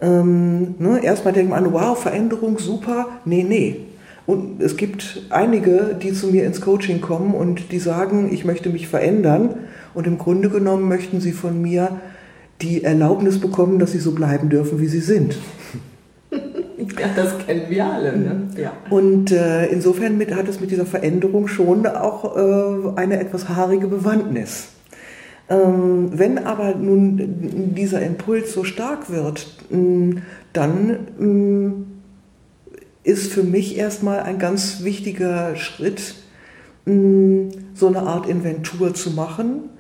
Ähm, 0.01 0.75
ne, 0.79 1.03
erstmal 1.03 1.33
denkt 1.33 1.51
man, 1.51 1.73
wow, 1.73 1.99
Veränderung, 1.99 2.59
super. 2.59 3.09
Nee, 3.25 3.45
nee. 3.45 3.84
Und 4.27 4.63
es 4.63 4.77
gibt 4.77 5.23
einige, 5.31 5.97
die 6.01 6.13
zu 6.13 6.29
mir 6.29 6.45
ins 6.45 6.61
Coaching 6.61 7.01
kommen 7.01 7.35
und 7.35 7.73
die 7.73 7.79
sagen, 7.79 8.33
ich 8.33 8.45
möchte 8.45 8.71
mich 8.71 8.89
verändern. 8.89 9.51
Und 9.93 10.07
im 10.07 10.19
Grunde 10.19 10.49
genommen 10.49 10.89
möchten 10.89 11.21
sie 11.21 11.33
von 11.33 11.61
mir 11.61 12.01
die 12.63 12.85
Erlaubnis 12.85 13.39
bekommen, 13.39 13.79
dass 13.79 13.93
sie 13.93 13.99
so 13.99 14.13
bleiben 14.13 14.49
dürfen, 14.49 14.81
wie 14.81 14.89
sie 14.89 15.01
sind. 15.01 15.37
Ja, 16.99 17.07
das 17.17 17.39
kennen 17.47 17.63
wir 17.69 17.87
alle. 17.87 18.17
Ne? 18.17 18.49
Ja. 18.61 18.73
Und 18.91 19.33
äh, 19.33 19.67
insofern 19.67 20.19
mit, 20.19 20.35
hat 20.35 20.49
es 20.49 20.61
mit 20.61 20.71
dieser 20.71 20.85
Veränderung 20.85 21.49
schon 21.49 21.87
auch 21.87 22.37
äh, 22.37 23.01
eine 23.01 23.21
etwas 23.21 23.49
haarige 23.49 23.87
Bewandtnis. 23.87 24.69
Ähm, 25.49 26.11
wenn 26.13 26.39
aber 26.39 26.75
nun 26.75 27.73
dieser 27.75 28.03
Impuls 28.03 28.53
so 28.53 28.65
stark 28.65 29.11
wird, 29.11 29.47
dann 30.53 30.99
ist 33.05 33.33
für 33.33 33.43
mich 33.43 33.77
erstmal 33.77 34.21
ein 34.21 34.39
ganz 34.39 34.83
wichtiger 34.83 35.57
Schritt, 35.57 36.15
so 36.87 37.87
eine 37.87 38.01
Art 38.01 38.29
Inventur 38.29 38.95
zu 38.95 39.11
machen 39.11 39.71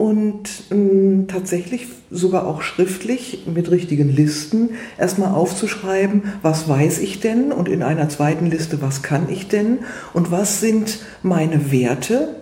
und 0.00 0.70
mh, 0.70 1.24
tatsächlich 1.28 1.86
sogar 2.10 2.46
auch 2.46 2.62
schriftlich 2.62 3.46
mit 3.46 3.70
richtigen 3.70 4.08
Listen 4.08 4.70
erstmal 4.98 5.34
aufzuschreiben, 5.34 6.22
was 6.40 6.68
weiß 6.68 7.00
ich 7.00 7.20
denn? 7.20 7.52
Und 7.52 7.68
in 7.68 7.82
einer 7.82 8.08
zweiten 8.08 8.46
Liste, 8.46 8.80
was 8.80 9.02
kann 9.02 9.28
ich 9.30 9.48
denn? 9.48 9.80
Und 10.14 10.30
was 10.30 10.60
sind 10.60 11.00
meine 11.22 11.70
Werte? 11.70 12.36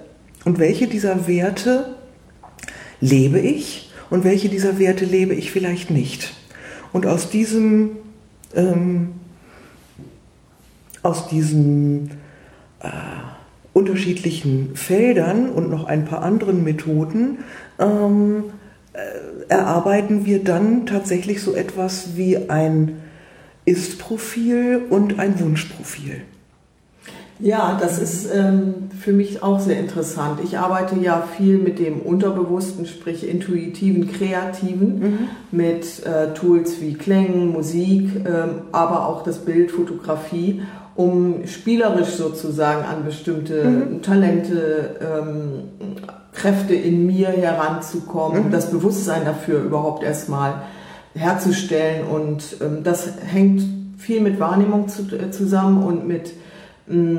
Und 0.45 0.61
welche 0.61 0.87
dieser 0.87 1.27
Werte 1.27 1.97
lebe 3.01 3.41
ich? 3.41 3.91
Und 4.09 4.23
welche 4.23 4.49
dieser 4.49 4.79
Werte 4.79 5.05
lebe 5.05 5.35
ich 5.35 5.51
vielleicht 5.51 5.91
nicht. 5.91 6.33
Und 6.93 7.07
aus 7.07 7.29
diesem, 7.29 7.91
ähm, 8.55 9.11
aus 11.03 11.29
diesen 11.29 12.11
äh, 12.81 12.89
unterschiedlichen 13.73 14.75
Feldern 14.75 15.51
und 15.51 15.71
noch 15.71 15.85
ein 15.85 16.05
paar 16.05 16.23
anderen 16.23 16.65
Methoden 16.65 17.39
ähm, 17.79 18.45
äh, 18.93 18.99
erarbeiten 19.49 20.27
wir 20.27 20.43
dann 20.43 20.87
tatsächlich 20.87 21.43
so 21.43 21.55
etwas 21.55 22.17
wie 22.17 22.49
ein 22.51 22.97
Ist-Profil 23.65 24.83
und 24.91 25.19
ein 25.19 25.39
Wunschprofil. 25.41 26.23
Ja, 27.41 27.79
das 27.81 28.01
ist 28.01 28.29
ähm, 28.35 28.91
für 28.99 29.13
mich 29.13 29.45
auch 29.45 29.61
sehr 29.61 29.79
interessant. 29.79 30.41
Ich 30.43 30.59
arbeite 30.59 30.97
ja 30.99 31.23
viel 31.37 31.59
mit 31.59 31.79
dem 31.79 32.01
Unterbewussten, 32.01 32.85
sprich 32.87 33.29
intuitiven, 33.29 34.11
kreativen, 34.11 34.99
mhm. 34.99 35.19
mit 35.53 36.05
äh, 36.05 36.35
Tools 36.35 36.81
wie 36.81 36.95
Klängen, 36.95 37.53
Musik, 37.53 38.11
ähm, 38.27 38.63
aber 38.73 39.07
auch 39.07 39.23
das 39.23 39.45
Bild, 39.45 39.71
Fotografie, 39.71 40.63
um 40.99 41.47
spielerisch 41.47 42.11
sozusagen 42.11 42.85
an 42.85 43.05
bestimmte 43.05 43.65
mhm. 43.65 44.03
Talente, 44.03 44.97
ähm, 45.01 46.03
Kräfte 46.33 46.75
in 46.75 47.07
mir 47.07 47.29
heranzukommen, 47.29 48.47
mhm. 48.47 48.51
das 48.51 48.71
Bewusstsein 48.71 49.25
dafür 49.25 49.63
überhaupt 49.63 50.03
erstmal 50.03 50.63
herzustellen. 51.15 52.07
Und 52.07 52.57
ähm, 52.61 52.83
das 52.85 53.11
hängt 53.25 53.63
viel 53.97 54.21
mit 54.21 54.39
Wahrnehmung 54.39 54.89
zu, 54.89 55.03
äh, 55.17 55.31
zusammen 55.31 55.83
und 55.83 56.07
mit 56.07 56.33
Mm, 56.89 57.19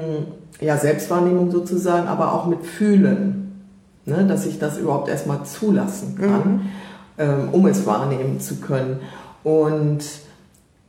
ja, 0.59 0.77
Selbstwahrnehmung 0.77 1.51
sozusagen, 1.51 2.07
aber 2.07 2.33
auch 2.33 2.47
mit 2.47 2.65
Fühlen, 2.65 3.65
ne, 4.05 4.25
dass 4.27 4.45
ich 4.45 4.59
das 4.59 4.77
überhaupt 4.77 5.07
erstmal 5.07 5.45
zulassen 5.45 6.15
kann, 6.17 6.51
mhm. 6.53 6.61
ähm, 7.17 7.49
um 7.51 7.65
es 7.67 7.85
wahrnehmen 7.85 8.39
zu 8.39 8.55
können. 8.55 8.99
Und 9.43 10.03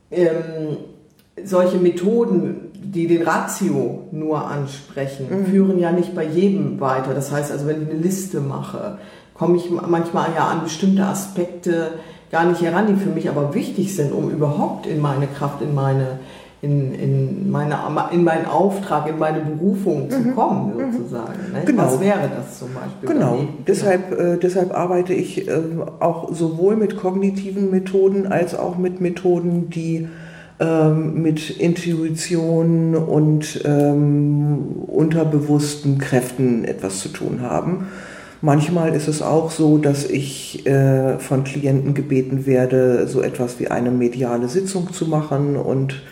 ähm, 0.09 0.77
solche 1.43 1.77
Methoden, 1.77 2.70
die 2.93 3.07
den 3.07 3.23
Ratio 3.23 4.07
nur 4.11 4.47
ansprechen, 4.47 5.27
mhm. 5.29 5.45
führen 5.45 5.79
ja 5.79 5.91
nicht 5.91 6.13
bei 6.13 6.25
jedem 6.25 6.79
weiter. 6.79 7.13
Das 7.13 7.31
heißt 7.31 7.51
also, 7.51 7.65
wenn 7.67 7.83
ich 7.83 7.89
eine 7.89 7.99
Liste 7.99 8.41
mache, 8.41 8.97
komme 9.33 9.57
ich 9.57 9.69
manchmal 9.71 10.29
ja 10.35 10.47
an 10.47 10.63
bestimmte 10.63 11.05
Aspekte 11.05 11.93
gar 12.31 12.45
nicht 12.45 12.61
heran, 12.61 12.87
die 12.87 12.95
für 12.95 13.09
mich 13.09 13.29
aber 13.29 13.53
wichtig 13.53 13.95
sind, 13.95 14.11
um 14.11 14.29
überhaupt 14.29 14.87
in 14.87 14.99
meine 14.99 15.27
Kraft, 15.27 15.61
in 15.61 15.73
meine 15.73 16.19
in, 16.63 16.93
in, 16.93 17.49
meine, 17.49 17.75
in 18.11 18.23
meinen 18.23 18.45
Auftrag, 18.45 19.09
in 19.09 19.17
meine 19.17 19.39
Berufung 19.39 20.11
zu 20.11 20.19
mhm. 20.19 20.35
kommen, 20.35 20.77
mhm. 20.77 20.93
sozusagen. 20.93 21.51
Ne? 21.51 21.63
Genau. 21.65 21.85
Was 21.85 21.99
wäre 21.99 22.29
das 22.37 22.59
zum 22.59 22.69
Beispiel? 22.75 23.09
Genau, 23.09 23.39
deshalb, 23.65 24.11
äh, 24.11 24.37
deshalb 24.37 24.71
arbeite 24.71 25.13
ich 25.13 25.47
äh, 25.47 25.53
auch 25.99 26.31
sowohl 26.31 26.75
mit 26.75 26.97
kognitiven 26.97 27.71
Methoden 27.71 28.27
als 28.27 28.53
auch 28.53 28.77
mit 28.77 29.01
Methoden, 29.01 29.71
die 29.71 30.07
ähm, 30.61 31.23
mit 31.23 31.49
Intuition 31.49 32.95
und 32.95 33.61
ähm, 33.65 34.59
unterbewussten 34.85 35.97
Kräften 35.97 36.65
etwas 36.65 36.99
zu 36.99 37.09
tun 37.09 37.41
haben. 37.41 37.87
Manchmal 38.43 38.93
ist 38.93 39.07
es 39.07 39.23
auch 39.23 39.49
so, 39.49 39.79
dass 39.79 40.05
ich 40.07 40.67
äh, 40.67 41.17
von 41.17 41.45
Klienten 41.45 41.95
gebeten 41.95 42.45
werde, 42.45 43.07
so 43.07 43.23
etwas 43.23 43.59
wie 43.59 43.69
eine 43.69 43.89
mediale 43.89 44.49
Sitzung 44.49 44.93
zu 44.93 45.07
machen 45.07 45.55
und 45.55 46.03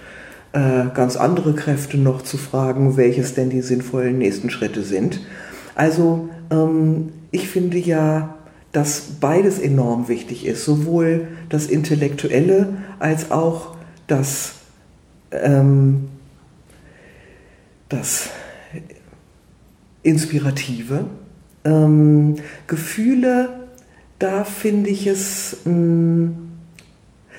äh, 0.54 0.86
ganz 0.96 1.16
andere 1.16 1.54
Kräfte 1.54 2.00
noch 2.00 2.24
zu 2.24 2.38
fragen, 2.38 2.98
welches 2.98 3.36
denn 3.36 3.52
die 3.52 3.62
sinnvollen 3.62 4.18
nächsten 4.18 4.50
Schritte 4.50 4.82
sind. 4.82 5.20
Also 5.76 6.30
ähm, 6.50 7.10
ich 7.30 7.50
finde 7.50 7.78
ja, 7.78 8.34
dass 8.72 9.02
beides 9.20 9.60
enorm 9.60 10.08
wichtig 10.08 10.48
ist, 10.48 10.66
sowohl 10.66 11.28
das 11.50 11.68
Intellektuelle 11.68 12.70
als 12.98 13.30
auch 13.30 13.79
das, 14.10 14.56
ähm, 15.32 16.10
das 17.88 18.30
Inspirative. 20.04 21.06
Ähm, 21.66 22.36
Gefühle, 22.68 23.68
da 24.18 24.44
finde 24.44 24.90
ich 24.90 25.08
es 25.08 25.58
mh, 25.66 25.74
mm, 25.74 26.50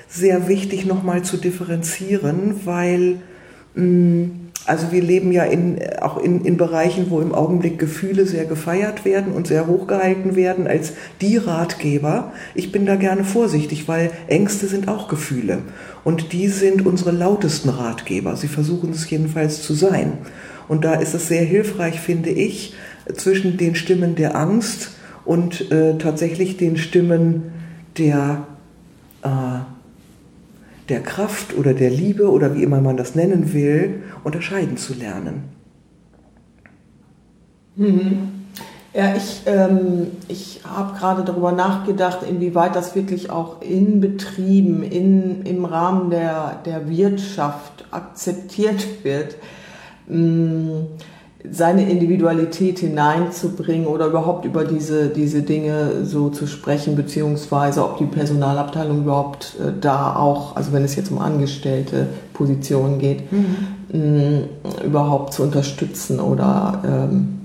sehr 0.07 0.47
wichtig 0.47 0.85
nochmal 0.85 1.23
zu 1.23 1.37
differenzieren, 1.37 2.65
weil 2.65 3.21
mm, 3.75 4.50
also 4.65 4.91
wir 4.91 5.01
leben 5.01 5.31
ja 5.31 5.43
in, 5.43 5.79
auch 6.01 6.17
in, 6.17 6.45
in 6.45 6.57
Bereichen, 6.57 7.09
wo 7.09 7.19
im 7.19 7.33
Augenblick 7.33 7.79
Gefühle 7.79 8.25
sehr 8.25 8.45
gefeiert 8.45 9.05
werden 9.05 9.33
und 9.33 9.47
sehr 9.47 9.67
hochgehalten 9.67 10.35
werden 10.35 10.67
als 10.67 10.93
die 11.19 11.37
Ratgeber. 11.37 12.31
Ich 12.53 12.71
bin 12.71 12.85
da 12.85 12.95
gerne 12.95 13.23
vorsichtig, 13.23 13.87
weil 13.87 14.11
Ängste 14.27 14.67
sind 14.67 14.87
auch 14.87 15.07
Gefühle. 15.07 15.59
Und 16.03 16.31
die 16.31 16.47
sind 16.47 16.85
unsere 16.85 17.11
lautesten 17.11 17.69
Ratgeber. 17.69 18.35
Sie 18.35 18.47
versuchen 18.47 18.91
es 18.91 19.09
jedenfalls 19.09 19.63
zu 19.63 19.73
sein. 19.73 20.19
Und 20.67 20.85
da 20.85 20.93
ist 20.93 21.15
es 21.15 21.27
sehr 21.27 21.43
hilfreich, 21.43 21.99
finde 21.99 22.29
ich, 22.29 22.75
zwischen 23.15 23.57
den 23.57 23.75
Stimmen 23.75 24.15
der 24.15 24.35
Angst 24.35 24.91
und 25.25 25.71
äh, 25.71 25.97
tatsächlich 25.97 26.57
den 26.57 26.77
Stimmen 26.77 27.51
der 27.97 28.47
äh, 29.23 29.27
der 30.91 31.01
Kraft 31.01 31.57
oder 31.57 31.73
der 31.73 31.89
Liebe 31.89 32.29
oder 32.29 32.53
wie 32.53 32.63
immer 32.63 32.81
man 32.81 32.97
das 32.97 33.15
nennen 33.15 33.53
will, 33.53 34.03
unterscheiden 34.23 34.77
zu 34.77 34.93
lernen. 34.93 35.43
Mhm. 37.75 38.29
Ja, 38.93 39.15
ich, 39.15 39.43
ähm, 39.45 40.07
ich 40.27 40.59
habe 40.65 40.97
gerade 40.97 41.23
darüber 41.23 41.53
nachgedacht, 41.53 42.19
inwieweit 42.29 42.75
das 42.75 42.93
wirklich 42.93 43.29
auch 43.29 43.61
in 43.61 44.01
Betrieben, 44.01 44.83
in, 44.83 45.43
im 45.43 45.63
Rahmen 45.63 46.09
der, 46.09 46.59
der 46.65 46.89
Wirtschaft 46.89 47.85
akzeptiert 47.91 49.05
wird. 49.05 49.37
Mhm 50.07 50.87
seine 51.49 51.89
Individualität 51.89 52.79
hineinzubringen 52.79 53.87
oder 53.87 54.07
überhaupt 54.07 54.45
über 54.45 54.63
diese, 54.65 55.09
diese 55.09 55.41
Dinge 55.41 56.05
so 56.05 56.29
zu 56.29 56.45
sprechen, 56.47 56.95
beziehungsweise 56.95 57.83
ob 57.83 57.97
die 57.97 58.05
Personalabteilung 58.05 59.03
überhaupt 59.03 59.55
äh, 59.59 59.71
da 59.79 60.15
auch, 60.15 60.55
also 60.55 60.71
wenn 60.73 60.83
es 60.83 60.95
jetzt 60.95 61.11
um 61.11 61.19
angestellte 61.19 62.07
Positionen 62.33 62.99
geht, 62.99 63.31
mhm. 63.31 63.55
mh, 63.91 64.83
überhaupt 64.85 65.33
zu 65.33 65.43
unterstützen 65.43 66.19
oder 66.19 66.81
ähm, 66.85 67.39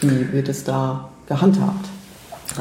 wie 0.00 0.32
wird 0.32 0.48
es 0.48 0.64
da 0.64 1.08
gehandhabt? 1.26 1.86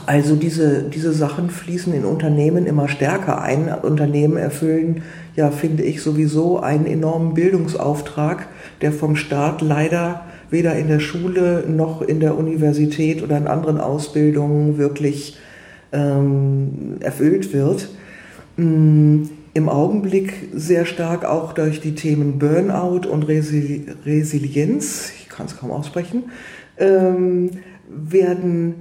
Also 0.05 0.35
diese, 0.35 0.83
diese 0.83 1.13
Sachen 1.13 1.49
fließen 1.49 1.93
in 1.93 2.05
Unternehmen 2.05 2.65
immer 2.65 2.87
stärker 2.87 3.41
ein. 3.41 3.69
Unternehmen 3.69 4.37
erfüllen 4.37 5.03
ja, 5.35 5.51
finde 5.51 5.83
ich, 5.83 6.01
sowieso 6.01 6.59
einen 6.59 6.85
enormen 6.85 7.33
Bildungsauftrag, 7.33 8.47
der 8.81 8.91
vom 8.91 9.15
Staat 9.15 9.61
leider 9.61 10.25
weder 10.49 10.75
in 10.75 10.87
der 10.87 10.99
Schule 10.99 11.65
noch 11.67 12.01
in 12.01 12.19
der 12.19 12.37
Universität 12.37 13.21
oder 13.23 13.37
in 13.37 13.47
anderen 13.47 13.79
Ausbildungen 13.79 14.77
wirklich 14.77 15.37
ähm, 15.91 16.97
erfüllt 17.01 17.51
wird. 17.53 17.89
Ähm, 18.57 19.29
Im 19.53 19.69
Augenblick 19.69 20.49
sehr 20.53 20.85
stark 20.85 21.25
auch 21.25 21.53
durch 21.53 21.81
die 21.81 21.95
Themen 21.95 22.39
Burnout 22.39 23.07
und 23.09 23.23
Resili 23.23 23.85
Resilienz, 24.05 25.11
ich 25.19 25.29
kann 25.29 25.47
es 25.47 25.57
kaum 25.57 25.71
aussprechen, 25.71 26.25
ähm, 26.77 27.51
werden 27.89 28.75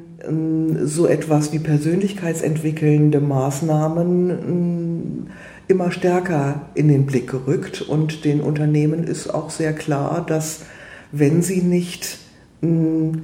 so 0.85 1.07
etwas 1.07 1.53
wie 1.53 1.59
persönlichkeitsentwickelnde 1.59 3.21
Maßnahmen 3.21 4.31
ähm, 4.31 5.27
immer 5.69 5.91
stärker 5.91 6.63
in 6.75 6.89
den 6.89 7.07
Blick 7.07 7.31
gerückt 7.31 7.83
und 7.83 8.25
den 8.25 8.41
Unternehmen 8.41 9.05
ist 9.05 9.29
auch 9.29 9.51
sehr 9.51 9.73
klar, 9.73 10.25
dass 10.27 10.63
wenn 11.13 11.43
sie 11.43 11.63
nicht 11.63 12.19
mh, 12.61 13.19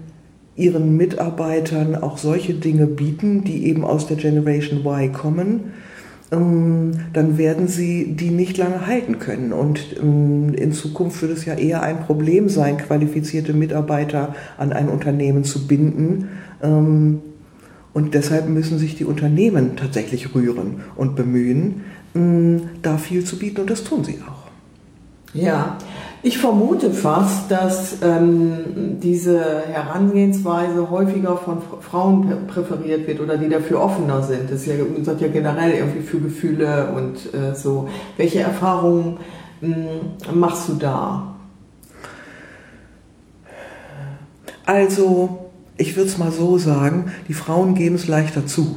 ihren 0.57 0.97
Mitarbeitern 0.97 1.97
auch 1.97 2.19
solche 2.19 2.55
Dinge 2.55 2.87
bieten, 2.87 3.45
die 3.45 3.67
eben 3.67 3.85
aus 3.85 4.07
der 4.07 4.17
Generation 4.17 4.85
Y 4.85 5.13
kommen, 5.13 5.73
ähm, 6.33 6.93
dann 7.13 7.39
werden 7.39 7.67
sie 7.67 8.15
die 8.15 8.31
nicht 8.31 8.57
lange 8.57 8.87
halten 8.87 9.19
können. 9.19 9.53
Und 9.53 9.97
ähm, 10.01 10.55
in 10.55 10.73
Zukunft 10.73 11.21
wird 11.23 11.33
es 11.33 11.45
ja 11.45 11.55
eher 11.55 11.83
ein 11.83 12.01
Problem 12.01 12.49
sein, 12.49 12.79
qualifizierte 12.79 13.53
Mitarbeiter 13.53 14.35
an 14.57 14.73
ein 14.73 14.89
Unternehmen 14.89 15.45
zu 15.45 15.67
binden. 15.67 16.29
Ähm, 16.63 17.21
und 17.93 18.15
deshalb 18.15 18.49
müssen 18.49 18.79
sich 18.79 18.97
die 18.97 19.05
Unternehmen 19.05 19.77
tatsächlich 19.77 20.35
rühren 20.35 20.83
und 20.97 21.17
bemühen, 21.17 21.85
da 22.83 22.99
viel 22.99 23.25
zu 23.25 23.39
bieten 23.39 23.63
und 23.63 23.71
das 23.71 23.85
tun 23.85 24.05
sie 24.05 24.19
auch. 24.27 24.51
Ja, 25.33 25.77
Ich 26.23 26.37
vermute 26.37 26.91
fast, 26.91 27.51
dass 27.51 27.97
ähm, 28.03 28.99
diese 29.03 29.63
Herangehensweise 29.67 30.91
häufiger 30.91 31.39
von 31.39 31.63
Frauen 31.81 32.47
präferiert 32.47 33.07
wird 33.07 33.21
oder 33.21 33.39
die 33.39 33.49
dafür 33.49 33.81
offener 33.81 34.23
sind. 34.23 34.51
Das 34.51 34.61
ist 34.61 34.67
ja, 34.67 34.75
sagt 35.03 35.23
ja 35.23 35.29
generell 35.29 35.73
irgendwie 35.73 36.03
für 36.03 36.21
Gefühle 36.21 36.93
und 36.95 37.33
äh, 37.33 37.55
so. 37.55 37.89
Welche 38.19 38.41
Erfahrungen 38.41 39.17
mh, 39.63 39.77
hm, 40.29 40.39
machst 40.39 40.69
du 40.69 40.75
da? 40.75 41.37
Also, 44.67 45.40
ich 45.81 45.97
würde 45.97 46.11
es 46.11 46.19
mal 46.19 46.31
so 46.31 46.59
sagen, 46.59 47.07
die 47.29 47.33
Frauen 47.33 47.75
geben 47.75 47.95
es 47.95 48.07
leichter 48.07 48.47
zu. 48.47 48.77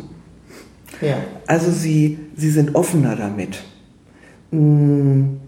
Ja. 1.02 1.18
Also 1.48 1.70
sie, 1.70 2.18
sie 2.36 2.50
sind 2.50 2.76
offener 2.76 3.16
damit. 3.16 3.64
Hm, 4.52 5.42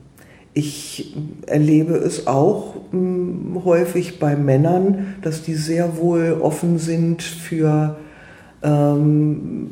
ich 0.54 1.16
erlebe 1.48 1.94
es 1.94 2.28
auch 2.28 2.76
hm, 2.92 3.62
häufig 3.64 4.20
bei 4.20 4.36
Männern, 4.36 5.16
dass 5.22 5.44
die 5.44 5.56
sehr 5.56 5.98
wohl 5.98 6.38
offen 6.42 6.78
sind 6.78 7.24
für, 7.24 7.96
ähm, 8.62 9.70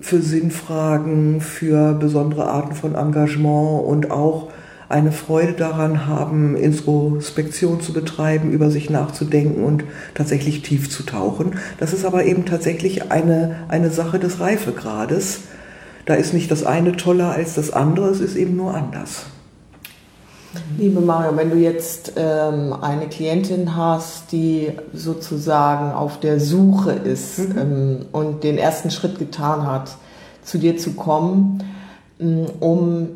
für 0.00 0.22
Sinnfragen, 0.22 1.42
für 1.42 1.92
besondere 1.92 2.46
Arten 2.48 2.74
von 2.74 2.94
Engagement 2.94 3.84
und 3.84 4.10
auch 4.10 4.50
eine 4.88 5.12
Freude 5.12 5.52
daran 5.52 6.06
haben, 6.06 6.56
Introspektion 6.56 7.80
zu 7.80 7.92
betreiben, 7.92 8.50
über 8.50 8.70
sich 8.70 8.90
nachzudenken 8.90 9.64
und 9.64 9.84
tatsächlich 10.14 10.62
tief 10.62 10.90
zu 10.90 11.04
tauchen. 11.04 11.58
Das 11.78 11.92
ist 11.92 12.04
aber 12.04 12.24
eben 12.24 12.44
tatsächlich 12.44 13.10
eine, 13.10 13.64
eine 13.68 13.90
Sache 13.90 14.18
des 14.18 14.40
Reifegrades. 14.40 15.40
Da 16.06 16.14
ist 16.14 16.34
nicht 16.34 16.50
das 16.50 16.64
eine 16.64 16.92
toller 16.96 17.30
als 17.30 17.54
das 17.54 17.70
andere, 17.70 18.08
es 18.08 18.20
ist 18.20 18.36
eben 18.36 18.56
nur 18.56 18.74
anders. 18.74 19.24
Liebe 20.78 21.00
Mario, 21.00 21.36
wenn 21.36 21.50
du 21.50 21.56
jetzt 21.56 22.12
ähm, 22.16 22.72
eine 22.72 23.08
Klientin 23.08 23.74
hast, 23.74 24.30
die 24.30 24.72
sozusagen 24.92 25.92
auf 25.92 26.20
der 26.20 26.38
Suche 26.38 26.92
ist 26.92 27.38
mhm. 27.38 27.58
ähm, 27.58 28.06
und 28.12 28.44
den 28.44 28.58
ersten 28.58 28.90
Schritt 28.90 29.18
getan 29.18 29.66
hat, 29.66 29.96
zu 30.44 30.58
dir 30.58 30.76
zu 30.76 30.92
kommen, 30.92 31.64
ähm, 32.20 32.46
um 32.60 33.08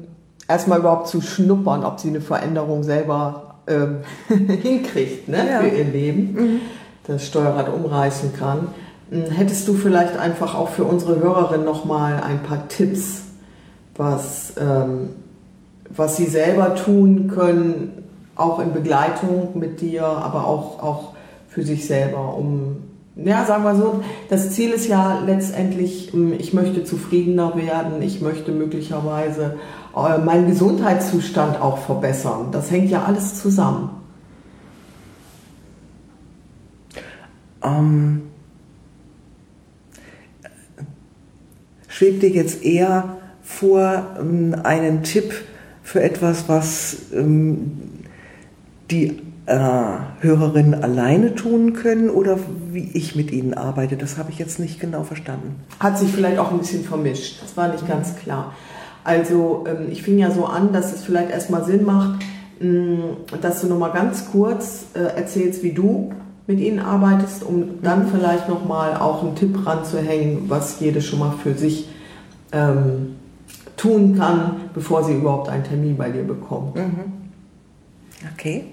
erstmal 0.49 0.81
überhaupt 0.81 1.09
zu 1.09 1.21
schnuppern, 1.21 1.85
ob 1.85 2.01
sie 2.01 2.09
eine 2.09 2.21
Veränderung 2.21 2.83
selber 2.83 3.55
ähm, 3.67 3.99
hinkriegt 4.29 5.29
ne, 5.29 5.49
ja. 5.49 5.61
für 5.61 5.69
ihr 5.69 5.85
Leben, 5.85 6.33
mhm. 6.33 6.61
das 7.07 7.27
Steuerrad 7.27 7.69
umreißen 7.69 8.35
kann. 8.35 8.69
Ähm, 9.13 9.31
hättest 9.31 9.69
du 9.69 9.75
vielleicht 9.75 10.17
einfach 10.17 10.55
auch 10.55 10.71
für 10.71 10.85
unsere 10.85 11.21
Hörerin 11.21 11.65
nochmal 11.65 12.23
ein 12.23 12.43
paar 12.43 12.67
Tipps, 12.69 13.23
was 13.95 14.55
ähm, 14.59 15.11
was 15.95 16.17
sie 16.17 16.27
selber 16.27 16.75
tun 16.75 17.29
können, 17.29 18.05
auch 18.37 18.61
in 18.61 18.73
Begleitung 18.73 19.59
mit 19.59 19.81
dir, 19.81 20.05
aber 20.05 20.47
auch, 20.47 20.83
auch 20.83 21.15
für 21.49 21.63
sich 21.63 21.87
selber, 21.87 22.35
um, 22.35 22.77
ja, 23.24 23.44
sagen 23.44 23.64
wir 23.64 23.76
so, 23.76 24.02
das 24.28 24.50
Ziel 24.50 24.70
ist 24.70 24.87
ja 24.87 25.20
letztendlich, 25.24 26.14
ähm, 26.14 26.33
ich 26.38 26.52
möchte 26.52 26.85
zufriedener 26.85 27.57
werden, 27.57 28.00
ich 28.02 28.20
möchte 28.20 28.52
möglicherweise 28.52 29.57
äh, 29.96 30.18
meinen 30.18 30.48
Gesundheitszustand 30.48 31.61
auch 31.61 31.78
verbessern. 31.78 32.48
Das 32.52 32.70
hängt 32.70 32.90
ja 32.90 33.04
alles 33.04 33.40
zusammen. 33.40 33.90
Ähm, 37.62 38.22
schwebt 41.88 42.22
dir 42.22 42.31
jetzt 42.31 42.62
eher 42.62 43.16
vor 43.42 44.07
ähm, 44.20 44.54
einen 44.62 45.02
Tipp, 45.02 45.33
für 45.88 46.02
etwas, 46.02 46.48
was 46.48 46.96
ähm, 47.14 47.78
die 48.90 49.22
Hörerinnen 49.51 50.83
alleine 50.83 51.35
tun 51.35 51.73
können 51.73 52.11
oder 52.11 52.39
wie 52.71 52.91
ich 52.93 53.17
mit 53.17 53.31
ihnen 53.31 53.55
arbeite. 53.55 53.97
Das 53.97 54.19
habe 54.19 54.31
ich 54.31 54.39
jetzt 54.39 54.59
nicht 54.59 54.79
genau 54.79 55.05
verstanden. 55.05 55.61
Hat 55.81 55.99
sich 55.99 56.11
vielleicht 56.11 56.39
auch 56.39 56.53
ein 56.53 56.59
bisschen 56.59 56.85
vermischt. 56.85 57.43
Das 57.43 57.57
war 57.57 57.69
nicht 57.69 57.89
ganz 57.89 58.17
klar. 58.17 58.53
Also 59.05 59.65
ähm, 59.67 59.87
ich 59.91 60.03
fing 60.03 60.19
ja 60.19 60.31
so 60.31 60.45
an, 60.45 60.73
dass 60.73 60.93
es 60.93 61.03
vielleicht 61.03 61.31
erstmal 61.31 61.65
Sinn 61.65 61.85
macht, 61.85 62.21
mm, 62.61 63.41
dass 63.41 63.63
du 63.63 63.69
nochmal 63.69 63.93
ganz 63.93 64.31
kurz 64.31 64.87
äh, 64.95 64.99
erzählst, 64.99 65.63
wie 65.63 65.73
du 65.73 66.13
mit 66.47 66.61
ihnen 66.61 66.79
arbeitest, 66.79 67.43
um 67.43 67.83
dann 67.83 68.05
mhm. 68.05 68.11
vielleicht 68.11 68.49
nochmal 68.49 68.97
auch 68.97 69.23
einen 69.23 69.35
Tipp 69.35 69.67
ranzuhängen, 69.67 70.49
was 70.49 70.81
jede 70.81 71.01
schon 71.01 71.21
mal 71.21 71.33
für 71.43 71.55
sich 71.55 71.89
ähm, 72.53 73.17
tun 73.77 74.19
kann, 74.19 74.57
bevor 74.75 75.05
sie 75.05 75.15
überhaupt 75.15 75.49
einen 75.49 75.65
Termin 75.65 75.97
bei 75.97 76.11
dir 76.11 76.25
bekommt. 76.25 76.77
Mhm. 76.77 77.13
Okay. 78.35 78.65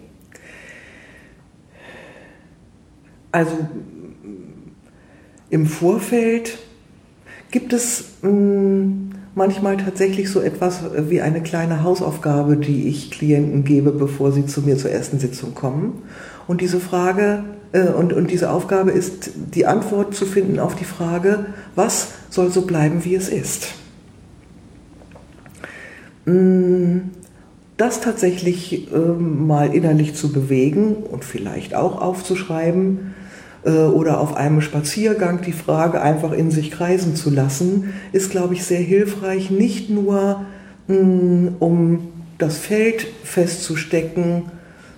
Also 3.36 3.58
im 5.50 5.66
Vorfeld 5.66 6.58
gibt 7.52 7.74
es 7.74 8.06
mh, 8.22 8.32
mm, 8.32 9.10
manchmal 9.36 9.76
tatsächlich 9.76 10.30
so 10.30 10.40
etwas 10.40 10.84
wie 11.10 11.20
eine 11.20 11.44
kleine 11.44 11.84
Hausaufgabe, 11.84 12.56
die 12.56 12.88
ich 12.88 13.12
Klienten 13.12 13.66
gebe, 13.66 13.92
bevor 13.92 14.32
sie 14.32 14.46
zu 14.46 14.62
mir 14.62 14.78
zur 14.78 14.92
ersten 14.92 15.20
Sitzung 15.20 15.54
kommen. 15.54 16.04
Und 16.48 16.62
diese 16.62 16.80
Frage 16.80 17.44
äh, 17.74 17.90
und, 17.90 18.14
und 18.14 18.32
diese 18.32 18.52
Aufgabe 18.52 18.92
ist, 18.92 19.32
die 19.54 19.66
Antwort 19.66 20.16
zu 20.16 20.26
finden 20.26 20.58
auf 20.58 20.76
die 20.76 20.86
Frage, 20.86 21.48
was 21.76 22.14
soll 22.30 22.52
so 22.52 22.62
bleiben, 22.62 23.04
wie 23.04 23.16
es 23.16 23.28
ist. 23.28 23.74
Mm, 26.24 27.10
das 27.76 28.00
tatsächlich 28.00 28.90
ähm, 28.94 29.46
mal 29.46 29.76
innerlich 29.76 30.16
zu 30.16 30.32
bewegen 30.32 30.96
und 30.96 31.26
vielleicht 31.26 31.76
auch 31.76 32.02
aufzuschreiben 32.02 33.12
äh, 33.12 33.25
oder 33.70 34.20
auf 34.20 34.36
einem 34.36 34.62
Spaziergang 34.62 35.42
die 35.42 35.52
Frage 35.52 36.02
einfach 36.02 36.32
in 36.32 36.52
sich 36.52 36.72
kreisen 36.72 37.16
zu 37.16 37.32
lassen, 37.32 37.94
ist, 38.12 38.30
glaube 38.30 38.54
ich, 38.54 38.64
sehr 38.64 38.80
hilfreich, 38.80 39.50
nicht 39.50 39.90
nur 39.90 40.46
mm, 40.88 41.48
um 41.60 42.10
das 42.38 42.58
Feld 42.58 43.08
festzustecken 43.24 44.44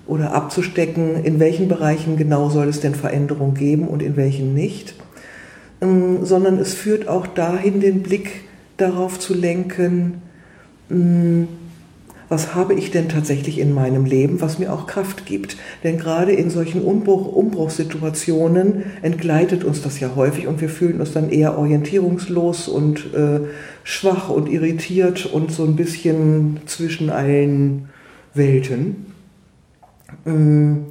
oder 0.06 0.34
abzustecken, 0.34 1.24
in 1.24 1.40
welchen 1.40 1.68
Bereichen 1.68 2.18
genau 2.18 2.50
soll 2.50 2.68
es 2.68 2.80
denn 2.80 2.96
Veränderung 2.96 3.54
geben 3.54 3.88
und 3.88 4.02
in 4.02 4.18
welchen 4.18 4.54
nicht, 4.54 4.96
mm, 5.82 6.24
sondern 6.24 6.58
es 6.60 6.74
führt 6.74 7.08
auch 7.08 7.28
dahin, 7.28 7.80
den 7.80 8.04
Blick 8.04 8.42
darauf 8.78 9.20
zu 9.20 9.34
lenken, 9.34 10.22
hm, 10.90 11.48
was 12.30 12.56
habe 12.56 12.74
ich 12.74 12.92
denn 12.92 13.10
tatsächlich 13.10 13.60
in 13.60 13.74
meinem 13.74 14.06
Leben, 14.06 14.42
was 14.42 14.60
mir 14.60 14.74
auch 14.74 14.86
Kraft 14.88 15.26
gibt. 15.26 15.58
Denn 15.84 15.98
gerade 15.98 16.34
in 16.34 16.50
solchen 16.50 16.82
Umbruch, 16.82 17.26
Umbruchssituationen 17.28 18.84
entgleitet 19.02 19.64
uns 19.64 19.82
das 19.82 20.00
ja 20.00 20.16
häufig 20.16 20.48
und 20.48 20.60
wir 20.60 20.70
fühlen 20.70 21.00
uns 21.00 21.14
dann 21.14 21.30
eher 21.30 21.58
orientierungslos 21.58 22.68
und 22.68 23.14
äh, 23.14 23.40
schwach 23.84 24.30
und 24.30 24.50
irritiert 24.50 25.26
und 25.26 25.52
so 25.52 25.64
ein 25.64 25.76
bisschen 25.76 26.60
zwischen 26.66 27.10
allen 27.10 27.90
Welten. 28.34 29.08
Hm, 30.26 30.88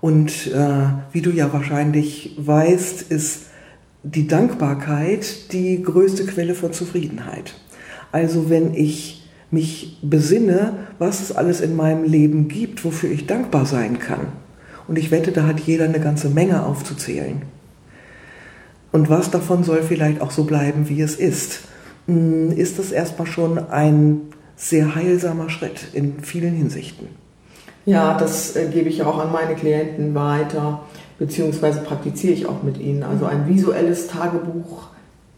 und 0.00 0.46
äh, 0.46 0.86
wie 1.12 1.20
du 1.20 1.30
ja 1.30 1.52
wahrscheinlich 1.52 2.34
weißt, 2.38 3.10
ist 3.10 3.46
die 4.02 4.26
Dankbarkeit 4.26 5.52
die 5.52 5.82
größte 5.82 6.24
Quelle 6.24 6.54
von 6.54 6.72
Zufriedenheit. 6.72 7.54
Also 8.12 8.48
wenn 8.48 8.74
ich 8.74 9.19
mich 9.50 9.98
besinne, 10.02 10.74
was 10.98 11.20
es 11.20 11.32
alles 11.32 11.60
in 11.60 11.76
meinem 11.76 12.04
Leben 12.04 12.48
gibt, 12.48 12.84
wofür 12.84 13.10
ich 13.10 13.26
dankbar 13.26 13.66
sein 13.66 13.98
kann. 13.98 14.28
Und 14.86 14.98
ich 14.98 15.10
wette, 15.10 15.32
da 15.32 15.46
hat 15.46 15.60
jeder 15.60 15.84
eine 15.84 16.00
ganze 16.00 16.28
Menge 16.28 16.64
aufzuzählen. 16.64 17.42
Und 18.92 19.08
was 19.08 19.30
davon 19.30 19.62
soll 19.64 19.82
vielleicht 19.82 20.20
auch 20.20 20.30
so 20.30 20.44
bleiben, 20.44 20.88
wie 20.88 21.00
es 21.00 21.14
ist, 21.14 21.62
hm, 22.06 22.52
ist 22.52 22.78
das 22.78 22.92
erstmal 22.92 23.26
schon 23.26 23.58
ein 23.70 24.22
sehr 24.56 24.94
heilsamer 24.94 25.48
Schritt 25.48 25.88
in 25.92 26.20
vielen 26.20 26.54
Hinsichten. 26.54 27.08
Ja, 27.86 28.16
das 28.18 28.56
äh, 28.56 28.66
gebe 28.66 28.88
ich 28.88 29.02
auch 29.02 29.18
an 29.18 29.32
meine 29.32 29.54
Klienten 29.54 30.14
weiter, 30.14 30.82
beziehungsweise 31.18 31.80
praktiziere 31.80 32.34
ich 32.34 32.46
auch 32.46 32.62
mit 32.62 32.78
ihnen. 32.78 33.02
Also 33.02 33.24
ein 33.26 33.48
visuelles 33.48 34.08
Tagebuch 34.08 34.88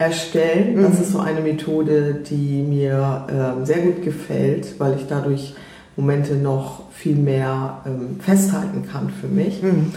erstellen. 0.02 0.76
Mhm. 0.76 0.82
Das 0.82 1.00
ist 1.00 1.12
so 1.12 1.20
eine 1.20 1.40
Methode, 1.40 2.14
die 2.14 2.62
mir 2.62 3.26
ähm, 3.30 3.64
sehr 3.64 3.78
gut 3.78 4.02
gefällt, 4.02 4.78
weil 4.78 4.96
ich 4.96 5.06
dadurch 5.08 5.54
Momente 5.96 6.34
noch 6.34 6.90
viel 6.92 7.16
mehr 7.16 7.78
ähm, 7.86 8.20
festhalten 8.20 8.88
kann 8.90 9.10
für 9.10 9.28
mich. 9.28 9.62
Mhm. 9.62 9.92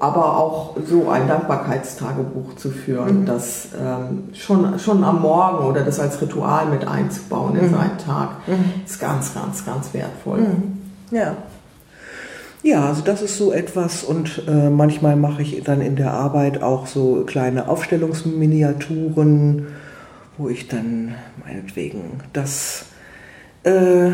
Aber 0.00 0.36
auch 0.36 0.76
so 0.84 1.08
ein 1.08 1.28
Dankbarkeitstagebuch 1.28 2.56
zu 2.56 2.70
führen, 2.70 3.20
mhm. 3.20 3.26
das 3.26 3.68
ähm, 3.80 4.24
schon, 4.34 4.78
schon 4.78 5.04
am 5.04 5.22
Morgen 5.22 5.64
oder 5.66 5.82
das 5.82 6.00
als 6.00 6.20
Ritual 6.20 6.66
mit 6.66 6.86
einzubauen 6.86 7.56
in 7.56 7.66
mhm. 7.66 7.74
seinen 7.74 7.98
Tag, 7.98 8.30
mhm. 8.46 8.82
ist 8.84 9.00
ganz, 9.00 9.34
ganz, 9.34 9.64
ganz 9.64 9.94
wertvoll. 9.94 10.40
Mhm. 10.40 10.78
Ja. 11.10 11.36
Ja, 12.64 12.88
also 12.88 13.02
das 13.02 13.22
ist 13.22 13.36
so 13.36 13.52
etwas 13.52 14.02
und 14.02 14.42
äh, 14.48 14.68
manchmal 14.68 15.14
mache 15.14 15.42
ich 15.42 15.62
dann 15.62 15.80
in 15.80 15.94
der 15.94 16.12
Arbeit 16.12 16.60
auch 16.60 16.88
so 16.88 17.22
kleine 17.24 17.68
Aufstellungsminiaturen, 17.68 19.68
wo 20.36 20.48
ich 20.48 20.66
dann 20.66 21.14
meinetwegen 21.44 22.20
das, 22.32 22.86
äh, 23.62 24.10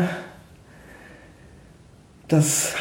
das 2.27 2.75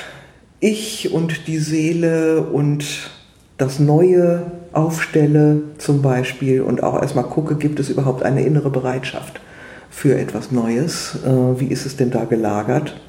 ich 0.61 1.13
und 1.13 1.47
die 1.47 1.59
Seele 1.59 2.43
und 2.43 3.11
das 3.57 3.79
Neue 3.79 4.43
aufstelle 4.73 5.63
zum 5.79 6.03
Beispiel 6.03 6.61
und 6.61 6.83
auch 6.83 7.01
erstmal 7.01 7.25
gucke, 7.25 7.55
gibt 7.55 7.81
es 7.81 7.89
überhaupt 7.89 8.23
eine 8.23 8.45
innere 8.45 8.69
Bereitschaft 8.69 9.41
für 9.89 10.19
etwas 10.19 10.51
Neues? 10.51 11.21
Äh, 11.25 11.59
wie 11.59 11.69
ist 11.69 11.87
es 11.87 11.97
denn 11.97 12.11
da 12.11 12.25
gelagert? 12.25 13.01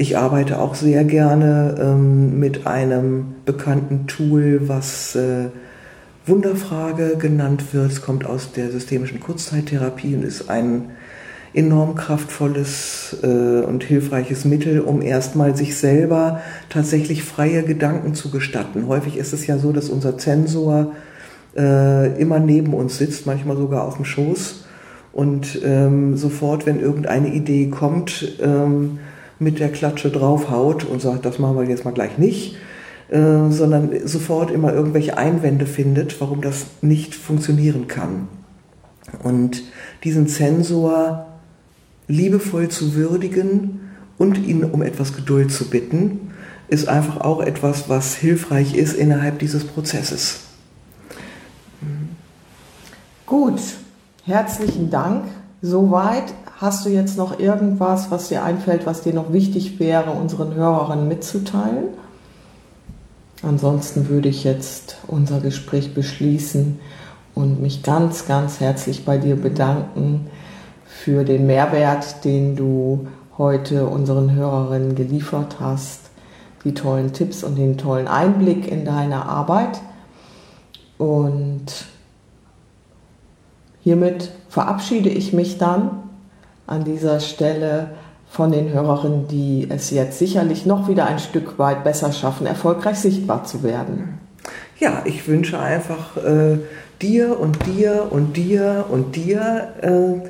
Ich 0.00 0.16
arbeite 0.16 0.58
auch 0.58 0.74
sehr 0.74 1.04
gerne 1.04 1.76
ähm, 1.78 2.40
mit 2.40 2.66
einem 2.66 3.34
bekannten 3.44 4.06
Tool, 4.06 4.62
was 4.66 5.14
äh, 5.14 5.48
Wunderfrage 6.24 7.18
genannt 7.18 7.74
wird. 7.74 7.92
Es 7.92 8.00
kommt 8.00 8.24
aus 8.24 8.52
der 8.52 8.70
systemischen 8.70 9.20
Kurzzeittherapie 9.20 10.14
und 10.14 10.22
ist 10.22 10.48
ein 10.48 10.86
enorm 11.52 11.96
kraftvolles 11.96 13.18
äh, 13.22 13.26
und 13.26 13.84
hilfreiches 13.84 14.46
Mittel, 14.46 14.80
um 14.80 15.02
erstmal 15.02 15.54
sich 15.54 15.76
selber 15.76 16.40
tatsächlich 16.70 17.22
freie 17.22 17.62
Gedanken 17.62 18.14
zu 18.14 18.30
gestatten. 18.30 18.88
Häufig 18.88 19.18
ist 19.18 19.34
es 19.34 19.46
ja 19.46 19.58
so, 19.58 19.70
dass 19.70 19.90
unser 19.90 20.16
Zensor 20.16 20.92
äh, 21.54 22.18
immer 22.18 22.38
neben 22.38 22.72
uns 22.72 22.96
sitzt, 22.96 23.26
manchmal 23.26 23.58
sogar 23.58 23.84
auf 23.84 23.96
dem 23.96 24.06
Schoß 24.06 24.64
und 25.12 25.60
ähm, 25.62 26.16
sofort, 26.16 26.64
wenn 26.64 26.80
irgendeine 26.80 27.34
Idee 27.34 27.66
kommt, 27.66 28.38
ähm, 28.40 28.98
mit 29.40 29.58
der 29.58 29.72
Klatsche 29.72 30.10
draufhaut 30.10 30.84
und 30.84 31.02
sagt, 31.02 31.24
das 31.24 31.38
machen 31.38 31.56
wir 31.58 31.64
jetzt 31.64 31.84
mal 31.84 31.92
gleich 31.92 32.18
nicht, 32.18 32.56
äh, 33.08 33.50
sondern 33.50 34.06
sofort 34.06 34.50
immer 34.50 34.72
irgendwelche 34.72 35.18
Einwände 35.18 35.66
findet, 35.66 36.20
warum 36.20 36.42
das 36.42 36.66
nicht 36.82 37.14
funktionieren 37.14 37.88
kann. 37.88 38.28
Und 39.24 39.62
diesen 40.04 40.28
Zensor 40.28 41.26
liebevoll 42.06 42.68
zu 42.68 42.94
würdigen 42.94 43.80
und 44.18 44.38
ihn 44.38 44.62
um 44.62 44.82
etwas 44.82 45.16
Geduld 45.16 45.50
zu 45.50 45.70
bitten, 45.70 46.32
ist 46.68 46.88
einfach 46.88 47.20
auch 47.20 47.40
etwas, 47.40 47.88
was 47.88 48.14
hilfreich 48.14 48.74
ist 48.74 48.94
innerhalb 48.94 49.38
dieses 49.38 49.64
Prozesses. 49.64 50.40
Gut, 53.26 53.60
herzlichen 54.24 54.90
Dank. 54.90 55.24
Soweit. 55.62 56.34
Hast 56.60 56.84
du 56.84 56.90
jetzt 56.90 57.16
noch 57.16 57.38
irgendwas, 57.38 58.10
was 58.10 58.28
dir 58.28 58.44
einfällt, 58.44 58.84
was 58.84 59.00
dir 59.00 59.14
noch 59.14 59.32
wichtig 59.32 59.80
wäre, 59.80 60.10
unseren 60.10 60.52
Hörerinnen 60.52 61.08
mitzuteilen? 61.08 61.84
Ansonsten 63.42 64.10
würde 64.10 64.28
ich 64.28 64.44
jetzt 64.44 64.98
unser 65.06 65.40
Gespräch 65.40 65.94
beschließen 65.94 66.78
und 67.34 67.62
mich 67.62 67.82
ganz, 67.82 68.26
ganz 68.26 68.60
herzlich 68.60 69.06
bei 69.06 69.16
dir 69.16 69.36
bedanken 69.36 70.26
für 70.84 71.24
den 71.24 71.46
Mehrwert, 71.46 72.26
den 72.26 72.56
du 72.56 73.08
heute 73.38 73.86
unseren 73.86 74.34
Hörerinnen 74.34 74.94
geliefert 74.94 75.60
hast, 75.60 76.10
die 76.64 76.74
tollen 76.74 77.14
Tipps 77.14 77.42
und 77.42 77.56
den 77.56 77.78
tollen 77.78 78.06
Einblick 78.06 78.70
in 78.70 78.84
deine 78.84 79.24
Arbeit. 79.24 79.80
Und 80.98 81.64
hiermit 83.80 84.30
verabschiede 84.50 85.08
ich 85.08 85.32
mich 85.32 85.56
dann 85.56 85.99
an 86.70 86.84
dieser 86.84 87.20
Stelle 87.20 87.90
von 88.30 88.52
den 88.52 88.72
Hörerinnen, 88.72 89.26
die 89.26 89.66
es 89.68 89.90
jetzt 89.90 90.18
sicherlich 90.18 90.64
noch 90.64 90.88
wieder 90.88 91.06
ein 91.06 91.18
Stück 91.18 91.58
weit 91.58 91.82
besser 91.82 92.12
schaffen, 92.12 92.46
erfolgreich 92.46 92.98
sichtbar 92.98 93.44
zu 93.44 93.62
werden. 93.62 94.20
Ja, 94.78 95.02
ich 95.04 95.26
wünsche 95.26 95.58
einfach 95.58 96.16
äh, 96.16 96.58
dir 97.02 97.38
und 97.38 97.66
dir 97.66 98.06
und 98.10 98.36
dir 98.36 98.86
und 98.88 99.16
dir 99.16 99.74
äh, 99.82 100.28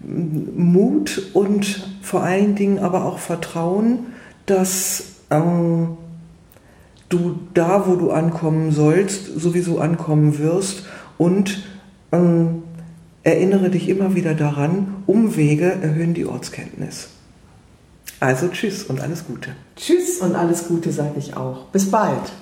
Mut 0.00 1.22
und 1.34 1.88
vor 2.02 2.22
allen 2.22 2.56
Dingen 2.56 2.80
aber 2.80 3.04
auch 3.04 3.18
Vertrauen, 3.18 4.06
dass 4.46 5.04
ähm, 5.30 5.98
du 7.08 7.38
da, 7.54 7.86
wo 7.86 7.94
du 7.94 8.10
ankommen 8.10 8.72
sollst, 8.72 9.26
sowieso 9.38 9.78
ankommen 9.78 10.38
wirst 10.38 10.84
und 11.16 11.62
ähm, 12.12 12.62
erinnere 13.22 13.70
dich 13.70 13.88
immer 13.88 14.14
wieder 14.14 14.34
daran, 14.34 15.02
Umwege 15.06 15.78
erhöhen 15.82 16.14
die 16.14 16.26
Ortskenntnis. 16.26 17.08
Also 18.20 18.48
tschüss 18.48 18.84
und 18.84 19.00
alles 19.00 19.26
Gute. 19.26 19.50
Tschüss 19.76 20.18
und 20.18 20.34
alles 20.34 20.68
Gute 20.68 20.92
sage 20.92 21.14
ich 21.18 21.36
auch. 21.36 21.66
Bis 21.66 21.90
bald. 21.90 22.32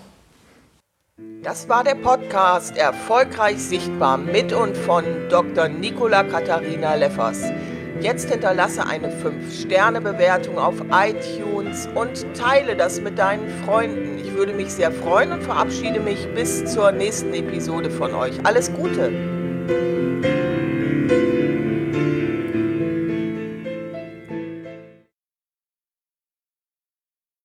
Das 1.42 1.68
war 1.68 1.84
der 1.84 1.94
Podcast 1.94 2.76
Erfolgreich 2.76 3.58
Sichtbar 3.58 4.18
mit 4.18 4.52
und 4.52 4.76
von 4.76 5.04
Dr. 5.30 5.68
Nicola 5.68 6.24
Katharina 6.24 6.96
Leffers. 6.96 7.40
Jetzt 8.00 8.30
hinterlasse 8.30 8.86
eine 8.86 9.08
5-Sterne-Bewertung 9.08 10.58
auf 10.58 10.74
iTunes 10.90 11.88
und 11.94 12.26
teile 12.34 12.76
das 12.76 13.00
mit 13.00 13.18
deinen 13.18 13.48
Freunden. 13.64 14.18
Ich 14.18 14.34
würde 14.34 14.52
mich 14.52 14.72
sehr 14.72 14.92
freuen 14.92 15.32
und 15.32 15.42
verabschiede 15.42 16.00
mich 16.00 16.26
bis 16.34 16.64
zur 16.64 16.92
nächsten 16.92 17.32
Episode 17.34 17.90
von 17.90 18.14
euch. 18.14 18.34
Alles 18.44 18.72
Gute! 18.72 20.47